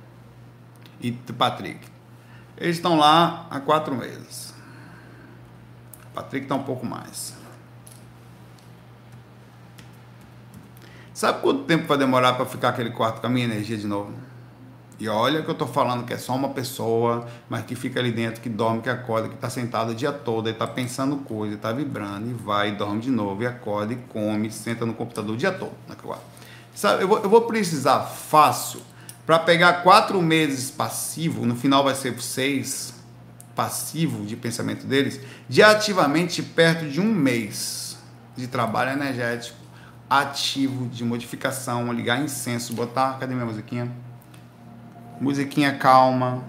[1.01, 1.79] e Patrick.
[2.57, 4.53] Eles estão lá há quatro meses.
[6.13, 7.33] Patrick está um pouco mais.
[11.13, 14.13] Sabe quanto tempo vai demorar para ficar aquele quarto com a minha energia de novo?
[14.99, 18.11] E olha que eu estou falando que é só uma pessoa, mas que fica ali
[18.11, 21.55] dentro, que dorme, que acorda, que está sentado o dia todo, e está pensando coisa,
[21.55, 25.33] está vibrando, e vai, e dorme de novo, e acorda, e come, senta no computador
[25.33, 25.71] o dia todo.
[26.75, 28.81] Sabe, eu vou, eu vou precisar fácil
[29.31, 32.93] para pegar quatro meses passivo, no final vai ser seis
[33.55, 37.97] passivo de pensamento deles, de ativamente perto de um mês
[38.35, 39.55] de trabalho energético
[40.09, 43.89] ativo de modificação, ligar incenso, botar, cadê minha musiquinha?
[45.21, 46.43] Musiquinha calma.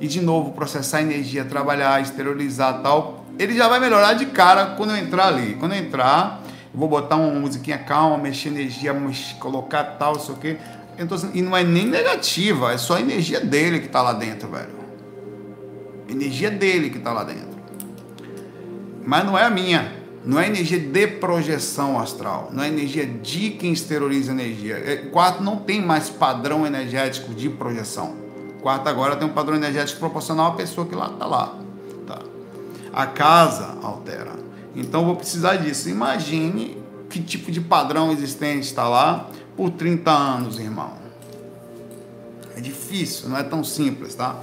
[0.00, 3.24] E de novo processar energia, trabalhar, exteriorizar tal.
[3.38, 5.54] Ele já vai melhorar de cara quando eu entrar ali.
[5.54, 6.40] Quando eu entrar,
[6.74, 8.92] eu vou botar uma musiquinha calma, mexer energia,
[9.38, 10.58] colocar tal, sei o quê.
[10.98, 14.48] Assim, e não é nem negativa, é só a energia dele que está lá dentro,
[14.48, 14.74] velho.
[16.08, 17.56] Energia dele que está lá dentro.
[19.04, 19.92] Mas não é a minha.
[20.24, 22.50] Não é energia de projeção astral.
[22.52, 24.76] Não é energia de quem exterioriza energia.
[24.76, 28.16] É, quarto não tem mais padrão energético de projeção.
[28.60, 31.56] Quarto agora tem um padrão energético proporcional à pessoa que lá está lá.
[32.06, 32.18] Tá.
[32.92, 34.32] A casa altera.
[34.74, 35.88] Então vou precisar disso.
[35.88, 36.76] Imagine
[37.08, 40.92] que tipo de padrão existente está lá por 30 anos, irmão.
[42.56, 44.40] É difícil, não é tão simples, tá?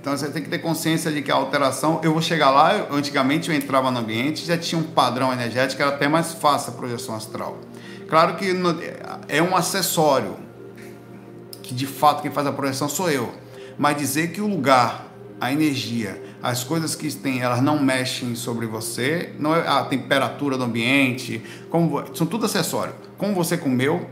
[0.00, 2.94] Então você tem que ter consciência de que a alteração, eu vou chegar lá, eu,
[2.96, 6.76] antigamente eu entrava no ambiente, já tinha um padrão energético, era até mais fácil a
[6.76, 7.58] projeção astral.
[8.08, 8.76] Claro que no,
[9.28, 10.36] é um acessório,
[11.62, 13.32] que de fato quem faz a projeção sou eu.
[13.78, 15.06] Mas dizer que o lugar,
[15.40, 20.58] a energia, as coisas que tem, elas não mexem sobre você, não é a temperatura
[20.58, 22.92] do ambiente, como, são tudo acessório.
[23.16, 24.10] Como você comeu,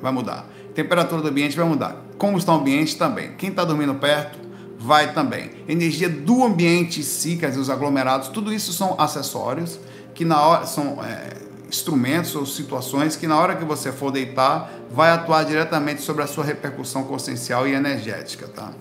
[0.00, 0.46] vai mudar.
[0.74, 1.96] Temperatura do ambiente vai mudar.
[2.16, 3.32] Como está o ambiente também.
[3.36, 4.38] Quem está dormindo perto,
[4.78, 5.50] vai também.
[5.68, 9.78] Energia do ambiente dizer, os aglomerados, tudo isso são acessórios
[10.14, 11.36] que na hora são é,
[11.68, 16.26] instrumentos ou situações que na hora que você for deitar vai atuar diretamente sobre a
[16.26, 18.72] sua repercussão consciencial e energética, tá?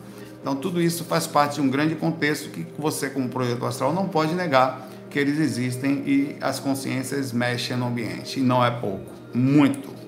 [0.42, 4.08] Então tudo isso faz parte de um grande contexto que você como projeto astral não
[4.08, 9.12] pode negar que eles existem e as consciências mexem no ambiente e não é pouco,
[9.34, 9.99] muito.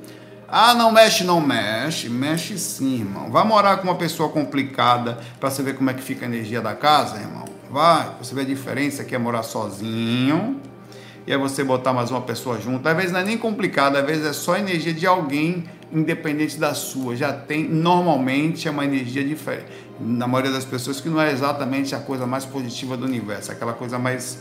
[0.53, 2.09] Ah, não mexe, não mexe.
[2.09, 3.31] Mexe sim, irmão.
[3.31, 6.59] Vai morar com uma pessoa complicada para você ver como é que fica a energia
[6.59, 7.45] da casa, irmão.
[7.69, 10.59] Vai, você vê a diferença que é morar sozinho
[11.25, 12.85] e é você botar mais uma pessoa junto.
[12.85, 16.73] Às vezes não é nem complicado, às vezes é só energia de alguém independente da
[16.73, 17.15] sua.
[17.15, 19.67] Já tem, normalmente, é uma energia diferente.
[20.01, 23.53] Na maioria das pessoas, que não é exatamente a coisa mais positiva do universo, é
[23.53, 24.37] aquela coisa mais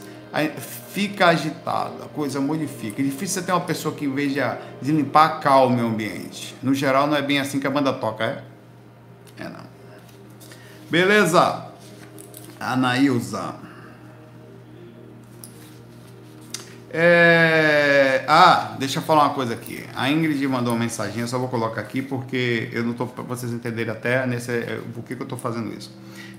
[0.92, 3.00] fica agitado, a coisa modifica.
[3.00, 6.54] É difícil você ter uma pessoa que, em vez de, limpar, calme o ambiente.
[6.62, 8.42] No geral, não é bem assim que a banda toca, é?
[9.38, 9.64] É não.
[10.90, 11.66] Beleza.
[12.58, 13.54] Anaísa.
[16.92, 18.24] É...
[18.26, 19.84] Ah, deixa eu falar uma coisa aqui.
[19.94, 23.22] A Ingrid mandou uma mensagem, eu só vou colocar aqui porque eu não estou para
[23.22, 24.52] vocês entenderem até nesse,
[24.92, 25.92] por que, que eu estou fazendo isso.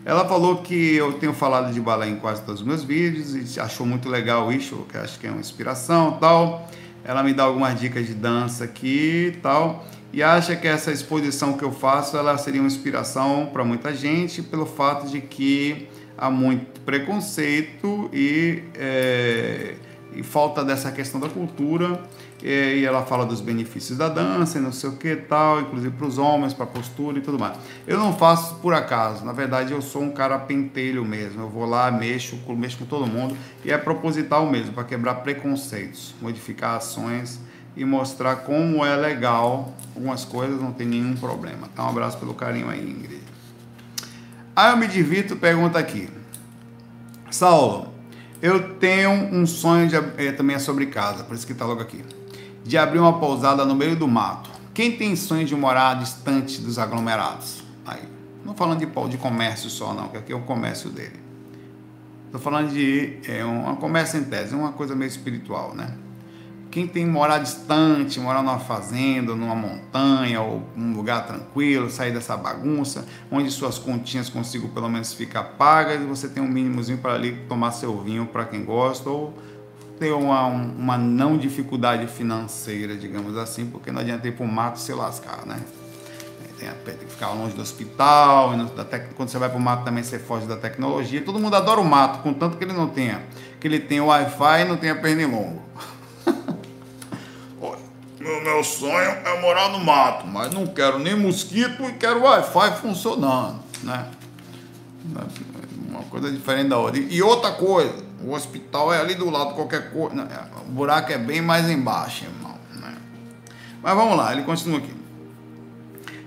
[0.03, 3.59] Ela falou que eu tenho falado de balé em quase todos os meus vídeos e
[3.59, 6.67] achou muito legal isso, que acho que é uma inspiração tal.
[7.03, 9.85] Ela me dá algumas dicas de dança aqui tal.
[10.11, 14.41] E acha que essa exposição que eu faço ela seria uma inspiração para muita gente
[14.41, 15.87] pelo fato de que
[16.17, 19.75] há muito preconceito e, é,
[20.13, 22.01] e falta dessa questão da cultura
[22.43, 26.07] e ela fala dos benefícios da dança e não sei o que tal, inclusive para
[26.07, 27.57] os homens, para a postura e tudo mais.
[27.85, 31.41] Eu não faço por acaso, na verdade eu sou um cara pentelho mesmo.
[31.41, 36.15] Eu vou lá, mexo, mexo com todo mundo e é proposital mesmo, para quebrar preconceitos,
[36.21, 37.39] modificar ações
[37.75, 41.69] e mostrar como é legal algumas coisas, não tem nenhum problema.
[41.71, 43.21] Então, um abraço pelo carinho aí, Ingrid.
[44.55, 46.09] Aí eu me divirto, pergunta aqui.
[47.29, 47.93] Saulo,
[48.41, 51.81] eu tenho um sonho de, é, também é sobre casa, por isso que está logo
[51.81, 52.03] aqui
[52.63, 54.49] de abrir uma pousada no meio do mato.
[54.73, 57.63] Quem tem sonho de morar distante dos aglomerados?
[57.85, 58.03] Aí,
[58.45, 61.19] não falando de, de comércio só, não, que aqui é o comércio dele.
[62.25, 65.93] Estou falando de é, uma comércio em tese, uma coisa meio espiritual, né?
[66.71, 72.37] Quem tem morar distante, morar numa fazenda, numa montanha ou num lugar tranquilo, sair dessa
[72.37, 77.13] bagunça, onde suas continhas consigam pelo menos ficar pagas e você tem um mínimozinho para
[77.13, 79.33] ali tomar seu vinho para quem gosta ou
[80.01, 84.79] ter uma, uma não dificuldade financeira, digamos assim, porque não adianta ir para o mato
[84.79, 85.61] se lascar, né?
[86.57, 88.51] Tem, tem, que ficar longe do hospital,
[89.15, 91.21] quando você vai para o mato também você foge da tecnologia.
[91.21, 93.21] Todo mundo adora o mato, contanto que ele não tenha,
[93.59, 95.61] que ele tenha Wi-Fi e não tenha pernilongo.
[98.19, 102.81] meu, meu sonho é morar no mato, mas não quero nem mosquito e quero Wi-Fi
[102.81, 104.07] funcionando, né?
[105.89, 106.99] Uma coisa diferente da outra.
[106.99, 110.21] E outra coisa, o hospital é ali do lado, qualquer coisa.
[110.21, 112.55] É, o buraco é bem mais embaixo, irmão.
[112.75, 112.95] Né?
[113.81, 114.93] Mas vamos lá, ele continua aqui.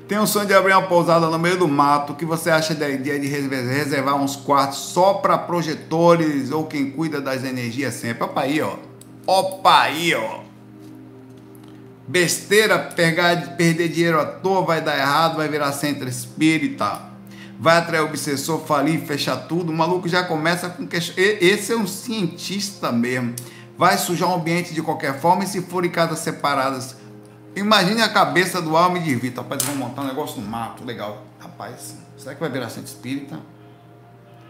[0.07, 2.13] Tem o sonho de abrir uma pousada no meio do mato.
[2.13, 6.91] O que você acha da ideia de reservar uns quartos só para projetores ou quem
[6.91, 8.25] cuida das energias sempre?
[8.25, 8.77] Opa aí, ó.
[9.27, 10.41] Opa aí, ó.
[12.07, 17.14] Besteira, pegar, perder dinheiro à toa, vai dar errado, vai virar centro espírita
[17.59, 19.71] vai atrair obsessor, falir, fechar tudo.
[19.71, 21.15] O maluco já começa com questão.
[21.17, 23.35] Esse é um cientista mesmo.
[23.77, 26.97] Vai sujar o ambiente de qualquer forma e se for em casas separadas.
[27.57, 29.45] Imagine a cabeça do alma de Vitor.
[29.45, 31.25] Rapaz, vamos montar um negócio no mato, legal.
[31.39, 33.39] Rapaz, será que vai virar centro espírita?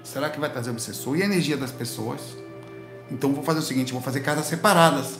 [0.03, 1.17] Será que vai trazer obsessor?
[1.17, 2.21] E a energia das pessoas?
[3.11, 5.19] Então vou fazer o seguinte, vou fazer casas separadas.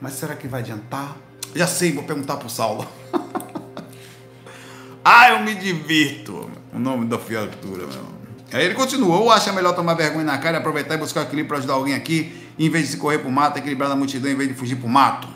[0.00, 1.16] Mas será que vai adiantar?
[1.54, 2.86] Já sei, vou perguntar pro Saulo.
[5.04, 8.16] ah, eu me divirto o nome da fiatura, meu.
[8.52, 11.58] Aí ele continuou, acha melhor tomar vergonha na cara e aproveitar e buscar equilíbrio para
[11.58, 14.50] ajudar alguém aqui, em vez de se correr pro mato, equilibrar na multidão, em vez
[14.50, 15.26] de fugir pro mato.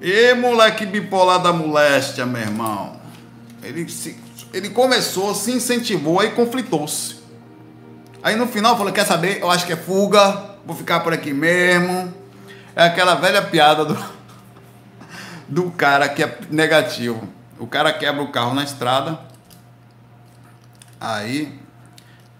[0.00, 3.00] E moleque bipolar da moléstia, meu irmão.
[3.62, 4.16] Ele, se,
[4.52, 7.16] ele começou, se incentivou e conflitou-se.
[8.22, 9.40] Aí no final falou: quer saber?
[9.40, 12.12] Eu acho que é fuga, vou ficar por aqui mesmo.
[12.76, 13.96] É aquela velha piada do,
[15.48, 17.26] do cara que é negativo.
[17.58, 19.18] O cara quebra o carro na estrada,
[21.00, 21.60] aí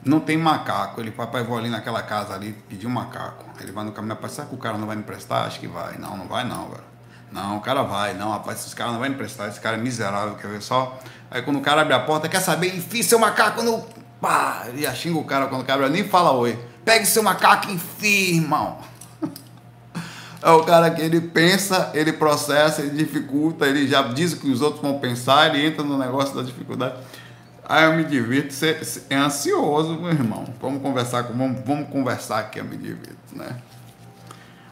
[0.05, 1.01] não tem macaco.
[1.01, 3.45] Ele papai vou ali naquela casa ali pedir um macaco.
[3.61, 5.47] Ele vai no caminho, rapaz, será que o cara não vai me emprestar?
[5.47, 5.97] Acho que vai.
[5.99, 6.85] Não, não vai não, velho.
[7.33, 8.15] Não, o cara vai.
[8.15, 9.49] Não, rapaz, esse cara não vai me emprestar.
[9.49, 10.99] Esse cara é miserável, quer ver só?
[11.31, 12.77] Aí quando o cara abre a porta, quer saber?
[12.77, 13.85] Enfia seu macaco no.
[14.21, 14.65] Pá!
[14.67, 16.59] Ele xinga o cara quando o cara nem fala oi.
[16.85, 18.79] Pegue seu macaco e enfia, irmão.
[20.45, 24.51] É o cara que ele pensa, ele processa, ele dificulta, ele já diz o que
[24.51, 26.97] os outros vão pensar, ele entra no negócio da dificuldade.
[27.67, 28.77] Aí eu me divirto, você
[29.09, 30.45] é ansioso, meu irmão.
[30.61, 33.57] Vamos conversar com, vamos, vamos conversar que eu me divirto, né?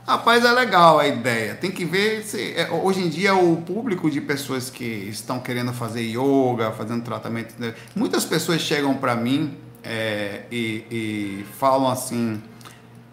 [0.07, 1.55] Rapaz, é legal a ideia.
[1.55, 5.73] Tem que ver se é, hoje em dia o público de pessoas que estão querendo
[5.73, 7.73] fazer yoga, fazendo tratamento, né?
[7.97, 12.43] muitas pessoas chegam para mim é, e, e, falam assim.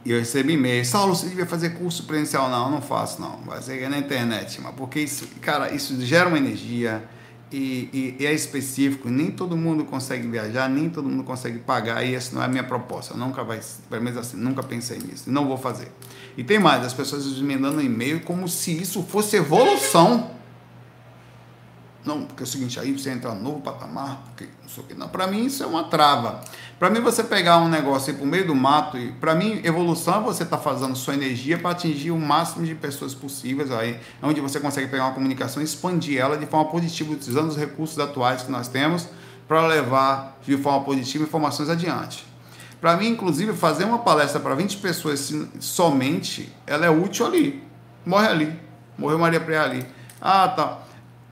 [0.06, 2.50] E eu recebi e-mail, Saulo, você devia fazer curso presencial?
[2.50, 3.38] Não, não faço não.
[3.46, 7.04] Vai ser na internet, mas porque isso, cara, isso gera uma energia
[7.52, 12.04] e, e, e, é específico, nem todo mundo consegue viajar, nem todo mundo consegue pagar,
[12.06, 13.14] e essa não é a minha proposta.
[13.14, 13.60] Eu nunca vai,
[13.90, 15.92] pelo menos assim, nunca pensei nisso, não vou fazer.
[16.38, 20.39] E tem mais, as pessoas me mandando e-mail como se isso fosse evolução.
[22.06, 24.88] Não, porque é o seguinte, aí você entra no novo patamar, porque não sei o
[24.88, 24.94] que.
[24.94, 26.42] Não, para mim isso é uma trava.
[26.80, 30.22] Para mim você pegar um negócio aí pro meio do mato, e para mim evolução
[30.22, 34.00] é você estar tá fazendo sua energia para atingir o máximo de pessoas possíveis, aí
[34.24, 38.00] onde você consegue pegar uma comunicação e expandir ela de forma positiva, utilizando os recursos
[38.00, 39.08] atuais que nós temos
[39.46, 42.26] para levar de forma positiva informações adiante.
[42.80, 47.62] Para mim, inclusive, fazer uma palestra para 20 pessoas somente, ela é útil ali.
[48.06, 48.60] Morre ali.
[48.98, 49.86] Morreu Maria Preá ali.
[50.22, 50.89] Ah, tá.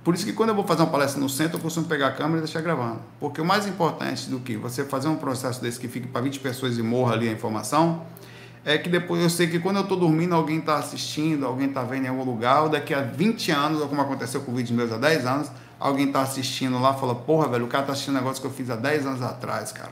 [0.07, 2.11] Por isso que quando eu vou fazer uma palestra no centro, eu costumo pegar a
[2.11, 3.01] câmera e deixar gravando.
[3.19, 6.39] Porque o mais importante do que você fazer um processo desse que fique para 20
[6.39, 8.05] pessoas e morra ali a informação,
[8.63, 11.83] é que depois eu sei que quando eu estou dormindo, alguém está assistindo, alguém está
[11.83, 14.93] vendo em algum lugar, ou daqui a 20 anos, ou como aconteceu com vídeos meus
[14.93, 18.19] há 10 anos, alguém está assistindo lá fala, porra, velho, o cara está assistindo um
[18.19, 19.91] negócio que eu fiz há 10 anos atrás, cara.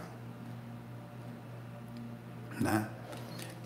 [2.61, 2.85] Né?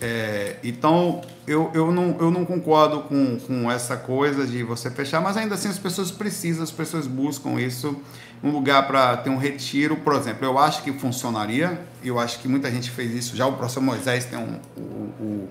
[0.02, 5.22] É, então, eu, eu, não, eu não concordo com, com essa coisa de você fechar,
[5.22, 7.98] mas ainda assim as pessoas precisam, as pessoas buscam isso,
[8.42, 10.46] um lugar para ter um retiro, por exemplo.
[10.46, 13.46] Eu acho que funcionaria, eu acho que muita gente fez isso já.
[13.46, 14.60] O professor Moisés tem um.
[14.78, 14.82] O,
[15.22, 15.50] o,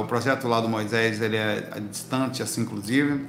[0.00, 3.26] o projeto lá do Moisés ele é distante, assim, inclusive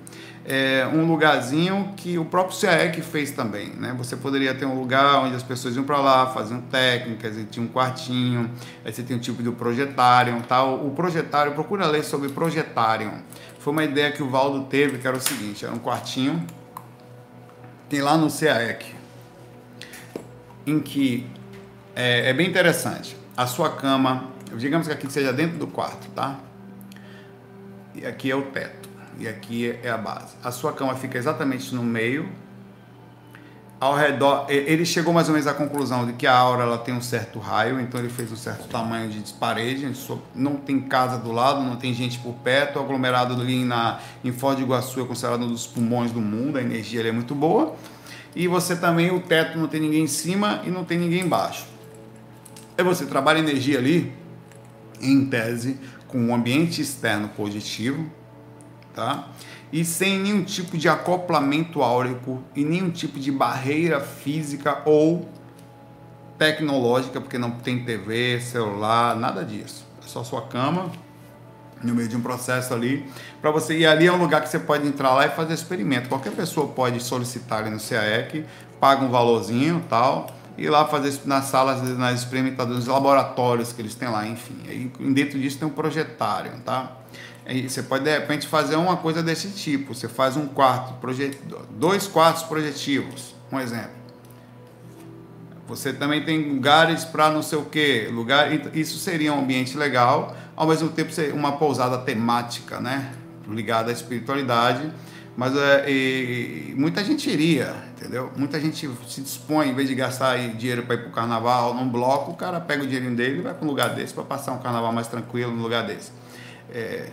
[0.49, 3.69] é, um lugarzinho que o próprio CAEC fez também.
[3.69, 3.93] Né?
[3.99, 7.63] Você poderia ter um lugar onde as pessoas iam para lá, faziam técnicas, e tinha
[7.63, 8.49] um quartinho,
[8.83, 10.41] aí você tem um tipo de projetário.
[10.47, 10.83] Tal.
[10.83, 13.13] O projetário, procura ler sobre projetário.
[13.59, 16.43] Foi uma ideia que o Valdo teve, que era o seguinte, era um quartinho,
[17.88, 18.95] tem lá no CAEC,
[20.65, 21.27] em que
[21.95, 23.15] é, é bem interessante.
[23.38, 26.39] A sua cama, digamos que aqui seja dentro do quarto, tá?
[27.93, 28.78] E aqui é o teto
[29.19, 30.36] e aqui é a base.
[30.43, 32.29] A sua cama fica exatamente no meio.
[33.79, 36.93] Ao redor, ele chegou mais ou menos à conclusão de que a aura ela tem
[36.93, 39.89] um certo raio, então ele fez um certo tamanho de parede.
[40.36, 42.77] Não tem casa do lado, não tem gente por perto.
[42.77, 46.58] O aglomerado ali na, em Foz do Iguaçu é considerado um dos pulmões do mundo,
[46.58, 47.75] a energia é muito boa.
[48.36, 51.65] E você também, o teto não tem ninguém em cima e não tem ninguém embaixo.
[52.77, 54.13] Aí você trabalha energia ali,
[55.01, 58.10] em tese, com um ambiente externo positivo,
[58.99, 59.29] tá?
[59.71, 65.29] E sem nenhum tipo de acoplamento áurico e nenhum tipo de barreira física ou
[66.38, 69.85] tecnológica, porque não tem TV, celular, nada disso.
[70.03, 70.91] É só sua cama
[71.81, 73.09] no meio de um processo ali
[73.41, 76.09] para você e ali é um lugar que você pode entrar lá e fazer experimento.
[76.09, 78.45] Qualquer pessoa pode solicitar ali no CAEC,
[78.81, 84.09] paga um valorzinho, tal, e lá fazer nas salas, nas experimentadoras, laboratórios que eles têm
[84.09, 84.57] lá, enfim.
[84.67, 86.97] Aí dentro disso tem um projetário, tá?
[87.67, 89.93] Você pode de repente fazer uma coisa desse tipo.
[89.93, 90.95] Você faz um quarto,
[91.71, 93.99] dois quartos projetivos, um exemplo.
[95.67, 98.51] Você também tem lugares para não sei o que, lugar.
[98.75, 103.13] Isso seria um ambiente legal, ao mesmo tempo uma pousada temática, né?
[103.47, 104.91] Ligada à espiritualidade.
[105.38, 108.31] Mas é, e, muita gente iria, entendeu?
[108.35, 111.87] Muita gente se dispõe, em vez de gastar dinheiro para ir para o carnaval num
[111.87, 114.52] bloco, o cara pega o dinheirinho dele e vai para um lugar desse para passar
[114.52, 116.12] um carnaval mais tranquilo num lugar desse.
[116.71, 117.10] É,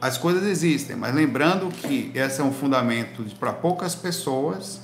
[0.00, 4.80] as coisas existem, mas lembrando que esse é um fundamento para poucas pessoas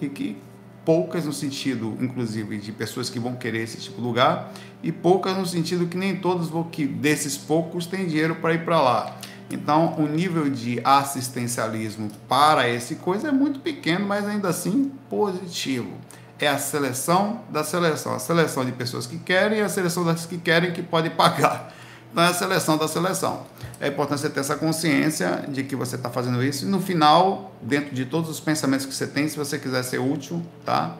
[0.00, 0.36] e que
[0.84, 4.52] poucas no sentido, inclusive, de pessoas que vão querer esse tipo de lugar
[4.82, 8.64] e poucas no sentido que nem todos vão que desses poucos têm dinheiro para ir
[8.64, 9.16] para lá.
[9.50, 15.90] Então, o nível de assistencialismo para esse coisa é muito pequeno, mas ainda assim positivo.
[16.38, 20.24] É a seleção da seleção, a seleção de pessoas que querem e a seleção das
[20.24, 21.74] que querem que podem pagar.
[22.12, 23.46] Então é a seleção da seleção.
[23.80, 26.64] É importante você ter essa consciência de que você está fazendo isso.
[26.64, 29.98] E no final, dentro de todos os pensamentos que você tem, se você quiser ser
[29.98, 30.96] útil, tá?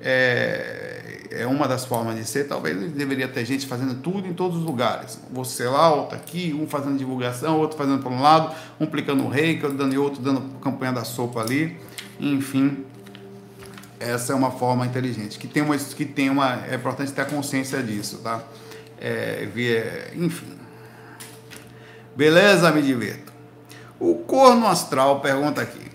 [0.00, 2.44] É, é uma das formas de ser.
[2.44, 5.18] Talvez deveria ter gente fazendo tudo em todos os lugares.
[5.32, 9.28] Você lá, outro aqui, um fazendo divulgação, outro fazendo para um lado, um aplicando o
[9.28, 11.76] rei, dando outro dando campanha da sopa ali.
[12.20, 12.84] Enfim,
[13.98, 15.38] essa é uma forma inteligente.
[15.38, 18.42] Que tem uma, que tem uma é importante ter a consciência disso, tá?
[19.00, 20.58] É, enfim.
[22.16, 22.70] Beleza?
[22.70, 23.32] Me divirto.
[23.98, 25.90] O corno astral pergunta aqui.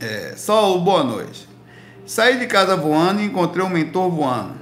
[0.00, 1.48] É, Saulo, boa noite.
[2.06, 4.60] Saí de casa voando e encontrei um mentor voando.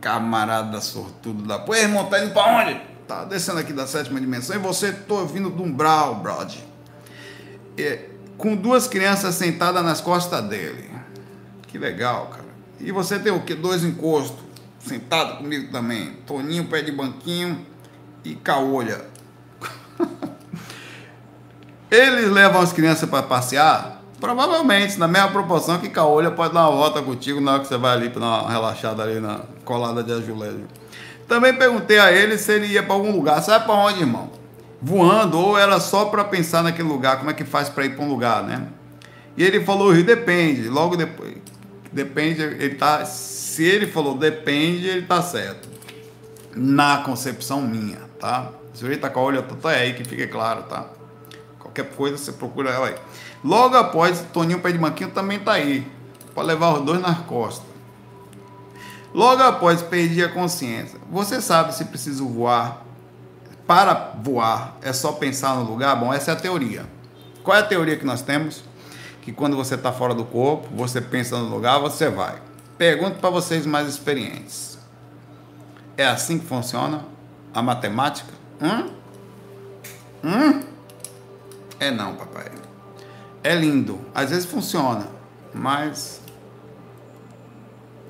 [0.00, 1.58] Camarada sortudo da.
[1.58, 2.80] Pô, irmão, tá indo pra onde?
[3.06, 6.58] Tá descendo aqui da sétima dimensão e você tô vindo do umbral, brother.
[7.76, 8.06] É,
[8.36, 10.90] com duas crianças sentadas nas costas dele.
[11.66, 12.47] Que legal, cara.
[12.80, 13.54] E você tem o quê?
[13.54, 14.48] Dois encostos
[14.78, 16.12] sentado comigo também.
[16.26, 17.64] Toninho, pé de banquinho
[18.24, 19.04] e caolha.
[21.90, 24.02] Eles levam as crianças para passear?
[24.20, 27.76] Provavelmente, na mesma proporção que caolha pode dar uma volta contigo na hora que você
[27.76, 30.66] vai ali para dar uma relaxada ali na colada de azulejo.
[31.28, 33.40] Também perguntei a ele se ele ia para algum lugar.
[33.42, 34.30] Sabe para onde, irmão?
[34.80, 38.04] Voando ou era só para pensar naquele lugar, como é que faz para ir para
[38.04, 38.66] um lugar, né?
[39.36, 40.68] E ele falou, depende.
[40.68, 41.36] Logo depois,
[41.92, 45.68] depende, ele tá se ele falou depende, ele tá certo.
[46.54, 48.52] Na concepção minha, tá?
[48.74, 50.86] Se ele tá com a olha é aí que fique claro, tá?
[51.58, 52.94] Qualquer coisa você procura ela aí.
[53.44, 55.86] Logo após, Toninho Pé de Manquinho também tá aí.
[56.34, 57.66] Para levar os dois nas costas.
[59.12, 60.98] Logo após, perdi a consciência.
[61.10, 62.84] Você sabe se preciso voar?
[63.66, 65.96] Para voar, é só pensar no lugar?
[65.96, 66.86] Bom, essa é a teoria.
[67.42, 68.62] Qual é a teoria que nós temos?
[69.28, 72.40] Que quando você está fora do corpo, você pensa no lugar, você vai.
[72.78, 74.78] Pergunto para vocês mais experientes.
[75.98, 77.04] É assim que funciona
[77.52, 78.32] a matemática?
[78.58, 78.90] Hum?
[80.24, 80.62] Hum?
[81.78, 82.50] É não, papai.
[83.44, 84.00] É lindo.
[84.14, 85.06] Às vezes funciona,
[85.52, 86.22] mas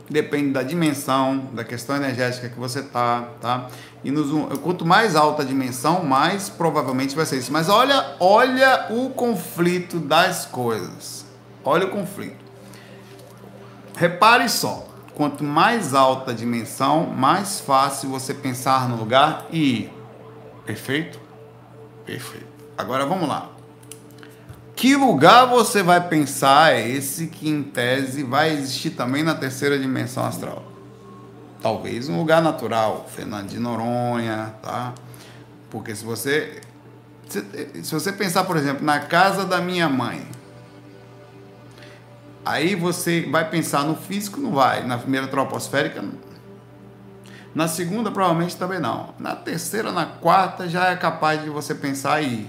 [0.08, 3.68] depende da dimensão, da questão energética que você tá, tá?
[4.02, 4.28] E nos,
[4.58, 7.52] quanto mais alta a dimensão, mais provavelmente vai ser isso.
[7.52, 11.26] Mas olha, olha o conflito das coisas.
[11.64, 12.44] Olha o conflito.
[13.96, 19.92] Repare só, quanto mais alta a dimensão, mais fácil você pensar no lugar e ir.
[20.64, 21.20] Perfeito?
[22.06, 22.46] Perfeito.
[22.76, 23.57] Agora vamos lá.
[24.78, 29.76] Que lugar você vai pensar é esse que, em tese, vai existir também na terceira
[29.76, 30.62] dimensão astral?
[31.60, 34.94] Talvez um lugar natural, Fernando de Noronha, tá?
[35.68, 36.60] Porque se você
[37.28, 40.24] se você pensar, por exemplo, na casa da minha mãe,
[42.44, 44.82] Aí você vai pensar no físico, não vai.
[44.86, 46.02] Na primeira troposférica.
[47.52, 49.12] Na segunda, provavelmente também não.
[49.18, 52.48] Na terceira, na quarta, já é capaz de você pensar aí.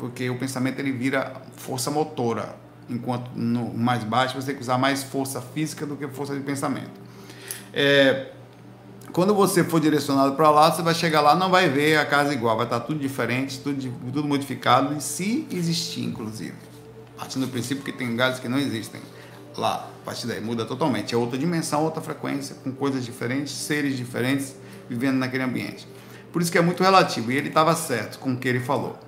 [0.00, 2.56] Porque o pensamento ele vira força motora.
[2.88, 6.40] Enquanto no mais baixo você tem que usar mais força física do que força de
[6.40, 7.00] pensamento.
[7.72, 8.32] É,
[9.12, 12.32] quando você for direcionado para lá, você vai chegar lá, não vai ver a casa
[12.32, 16.70] igual, vai estar tudo diferente, tudo, tudo modificado, e se existir, inclusive
[17.20, 19.00] partindo do princípio que tem gases que não existem
[19.54, 19.90] lá.
[20.02, 21.14] A partir daí muda totalmente.
[21.14, 24.56] É outra dimensão, outra frequência, com coisas diferentes, seres diferentes
[24.88, 25.86] vivendo naquele ambiente.
[26.32, 27.30] Por isso que é muito relativo.
[27.30, 28.98] E ele estava certo com o que ele falou.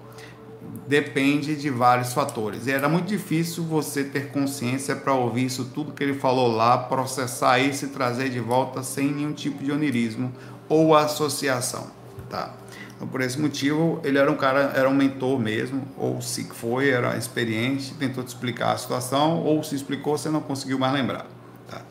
[0.87, 2.67] Depende de vários fatores.
[2.67, 6.77] E era muito difícil você ter consciência para ouvir isso tudo que ele falou lá,
[6.77, 10.33] processar isso e trazer de volta sem nenhum tipo de onirismo
[10.69, 11.87] ou associação.
[12.29, 12.55] Tá?
[12.97, 16.89] Então, por esse motivo, ele era um cara, era um mentor mesmo, ou se foi,
[16.89, 21.27] era experiente, tentou te explicar a situação, ou se explicou, você não conseguiu mais lembrar.
[21.69, 21.83] Tá?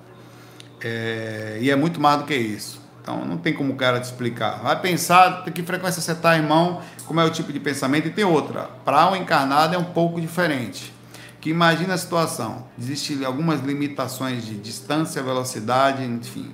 [0.81, 2.80] É, e é muito mais do que isso.
[3.01, 4.61] Então, não tem como o cara te explicar.
[4.61, 8.23] Vai pensar que frequência você está, irmão, como é o tipo de pensamento, e tem
[8.23, 8.69] outra.
[8.85, 10.93] Para o um encarnado é um pouco diferente.
[11.39, 16.53] Que imagina a situação, existem algumas limitações de distância, velocidade, enfim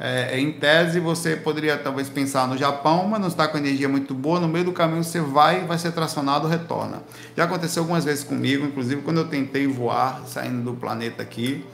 [0.00, 4.14] é, em tese, você poderia talvez pensar no Japão, mas não está com energia muito
[4.14, 4.38] boa.
[4.38, 7.02] No meio do caminho, você vai, vai ser tracionado, retorna.
[7.36, 11.64] Já aconteceu algumas vezes comigo, inclusive quando eu tentei voar saindo do planeta aqui.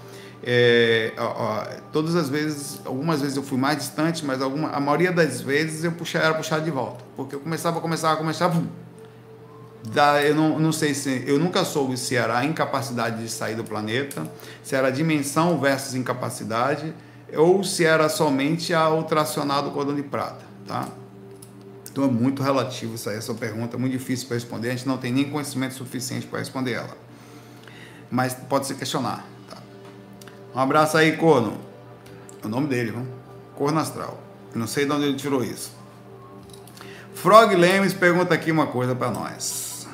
[0.47, 4.79] É, ó, ó, todas as vezes, algumas vezes eu fui mais distante, mas alguma, a
[4.79, 8.63] maioria das vezes eu puxei, era puxar de volta, porque eu começava, começava, começava,
[9.89, 13.55] da, eu não, não sei se eu nunca soube se era a incapacidade de sair
[13.55, 14.31] do planeta,
[14.63, 16.95] se era dimensão versus incapacidade
[17.35, 20.89] ou se era somente a ultracionado cordão de prata, tá?
[21.91, 24.87] Então é muito relativo isso aí, essa pergunta é muito difícil para responder, a gente
[24.87, 26.99] não tem nem conhecimento suficiente para responder ela.
[28.11, 29.34] Mas pode se questionar?
[30.55, 31.59] Um abraço aí, Corno.
[32.43, 33.07] É o nome dele, viu?
[33.57, 34.21] Corno Astral.
[34.55, 35.73] Não sei de onde ele tirou isso.
[37.13, 39.89] Frog Lemes pergunta aqui uma coisa para nós.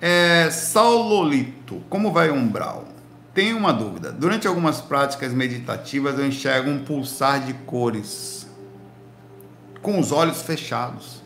[0.00, 2.86] É, Saulolito, como vai o umbral?
[3.32, 4.12] Tenho uma dúvida.
[4.12, 8.46] Durante algumas práticas meditativas eu enxergo um pulsar de cores
[9.82, 11.22] com os olhos fechados,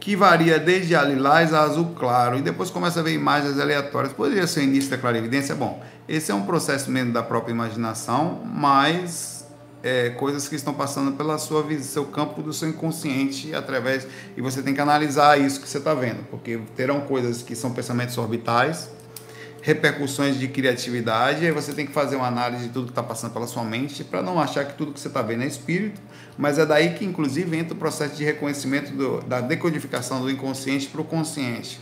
[0.00, 4.12] que varia desde a lilás a azul claro e depois começa a ver imagens aleatórias.
[4.14, 5.54] Poderia ser o início da clarividência?
[5.54, 9.46] Bom, esse é um processo mesmo da própria imaginação, mas
[9.82, 14.62] é, coisas que estão passando pela sua seu campo do seu inconsciente através e você
[14.62, 18.90] tem que analisar isso que você está vendo, porque terão coisas que são pensamentos orbitais,
[19.62, 23.32] repercussões de criatividade, aí você tem que fazer uma análise de tudo que está passando
[23.32, 26.00] pela sua mente para não achar que tudo que você está vendo é espírito,
[26.38, 30.86] mas é daí que inclusive entra o processo de reconhecimento do, da decodificação do inconsciente
[30.88, 31.80] para o consciente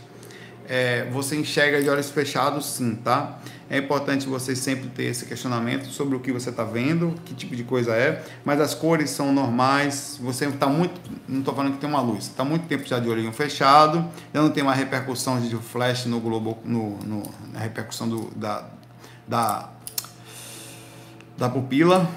[0.69, 3.39] é, você enxerga de olhos fechados, sim, tá?
[3.67, 7.55] É importante você sempre ter esse questionamento sobre o que você está vendo, que tipo
[7.55, 10.19] de coisa é, mas as cores são normais.
[10.21, 13.09] Você está muito, não estou falando que tem uma luz, está muito tempo já de
[13.09, 18.07] olhinho fechado, já não tem uma repercussão de flash no globo, no, no na repercussão
[18.07, 18.65] do, da,
[19.27, 19.69] da,
[21.35, 22.07] da pupila.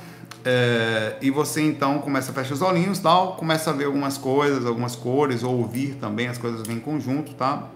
[0.45, 4.67] É, e você então começa a fechar os olhinhos, tal, começa a ver algumas coisas,
[4.67, 7.69] algumas cores, ou ouvir também, as coisas vêm em conjunto, tá?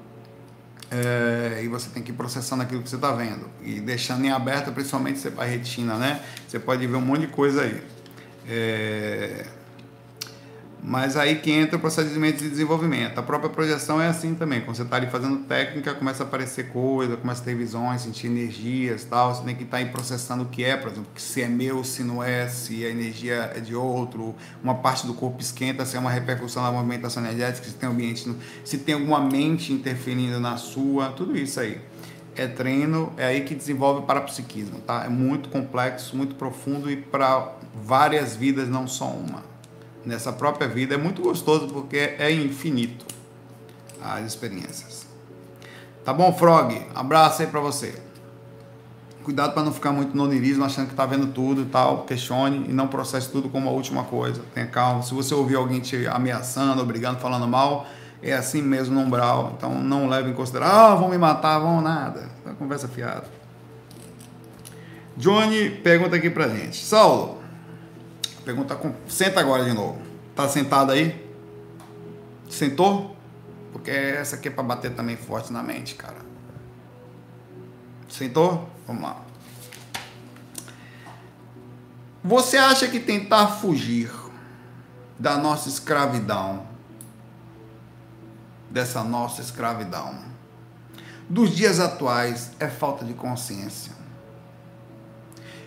[0.91, 4.31] É, e você tem que ir processando aquilo que você está vendo e deixando em
[4.31, 6.21] aberto, principalmente para retina, né?
[6.47, 7.83] Você pode ver um monte de coisa aí.
[8.49, 9.47] É,
[10.87, 13.19] mas aí que entra o procedimento de desenvolvimento.
[13.19, 14.61] A própria projeção é assim também.
[14.61, 18.29] Quando você está ali fazendo técnica, começa a aparecer coisa, começa a ter visões, sentir
[18.29, 19.35] energias tal.
[19.35, 21.83] Você tem que estar tá aí processando o que é, por exemplo, se é meu,
[21.83, 24.33] se não é, se a energia é de outro,
[24.63, 28.33] uma parte do corpo esquenta, se é uma repercussão da movimentação energética, se tem ambiente,
[28.65, 31.81] se tem alguma mente interferindo na sua, tudo isso aí.
[32.37, 35.05] É treino, é aí que desenvolve o parapsiquismo, tá?
[35.05, 39.56] É muito complexo, muito profundo e para várias vidas, não só uma
[40.07, 43.05] nessa própria vida é muito gostoso porque é infinito
[44.01, 45.07] as experiências.
[46.05, 46.81] Tá bom, Frog?
[46.95, 48.01] Abraço aí para você.
[49.25, 52.05] Cuidado para não ficar muito no onirismo, achando que tá vendo tudo e tal.
[52.05, 54.41] Questione e não processe tudo como a última coisa.
[54.55, 55.03] Tenha calma.
[55.03, 57.87] Se você ouvir alguém te ameaçando, obrigando, falando mal,
[58.23, 59.55] é assim mesmo no umbral.
[59.57, 60.77] Então não leve em consideração.
[60.77, 62.31] Ah, vão me matar, vão nada.
[62.47, 63.25] É conversa fiada.
[65.17, 66.85] Johnny pergunta aqui pra gente.
[66.85, 67.39] Saulo,
[68.47, 68.95] Pergunta com.
[69.09, 70.01] Senta agora de novo.
[70.37, 71.29] Tá sentado aí?
[72.49, 73.17] Sentou?
[73.73, 76.19] Porque essa aqui é para bater também forte na mente, cara.
[78.09, 78.71] Sentou?
[78.87, 79.21] Vamos lá.
[82.23, 84.13] Você acha que tentar fugir
[85.19, 86.69] da nossa escravidão,
[88.71, 90.21] dessa nossa escravidão,
[91.29, 93.96] dos dias atuais é falta de consciência?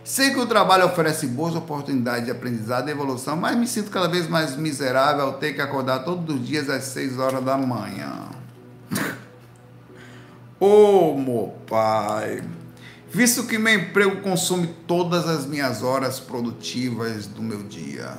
[0.10, 4.08] Sei que o trabalho oferece boas oportunidades de aprendizado e evolução, mas me sinto cada
[4.08, 8.28] vez mais miserável ao ter que acordar todos os dias às 6 horas da manhã.
[10.60, 12.44] Ô, oh, meu pai,
[13.08, 18.18] visto que meu emprego consome todas as minhas horas produtivas do meu dia.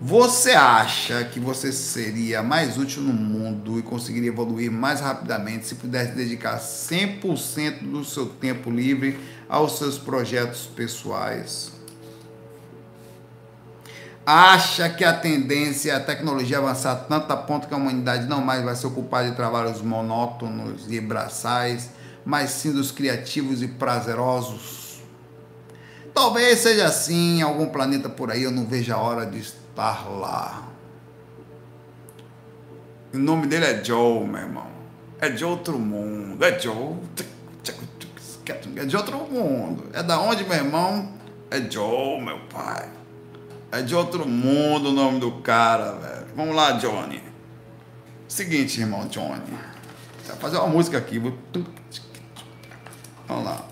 [0.00, 5.74] Você acha que você seria mais útil no mundo e conseguiria evoluir mais rapidamente se
[5.74, 9.18] pudesse dedicar 100% do seu tempo livre
[9.48, 11.72] aos seus projetos pessoais?
[14.24, 18.40] Acha que a tendência é a tecnologia avançar tanto a ponto que a humanidade não
[18.40, 21.90] mais vai se ocupar de trabalhos monótonos e braçais,
[22.24, 25.02] mas sim dos criativos e prazerosos?
[26.14, 29.40] Talvez seja assim em algum planeta por aí, eu não vejo a hora de
[29.78, 30.68] lá.
[33.14, 34.66] O nome dele é Joe, meu irmão.
[35.20, 36.44] É de outro mundo.
[36.44, 36.96] É Joe
[38.76, 39.90] é de outro mundo.
[39.92, 41.12] É da onde, meu irmão?
[41.50, 42.88] É Joe, meu pai.
[43.70, 46.26] É de outro mundo o nome do cara, velho.
[46.34, 47.22] Vamos lá, Johnny.
[48.26, 49.58] Seguinte, irmão Johnny.
[50.26, 51.18] Vai fazer uma música aqui.
[53.26, 53.64] Vamos lá.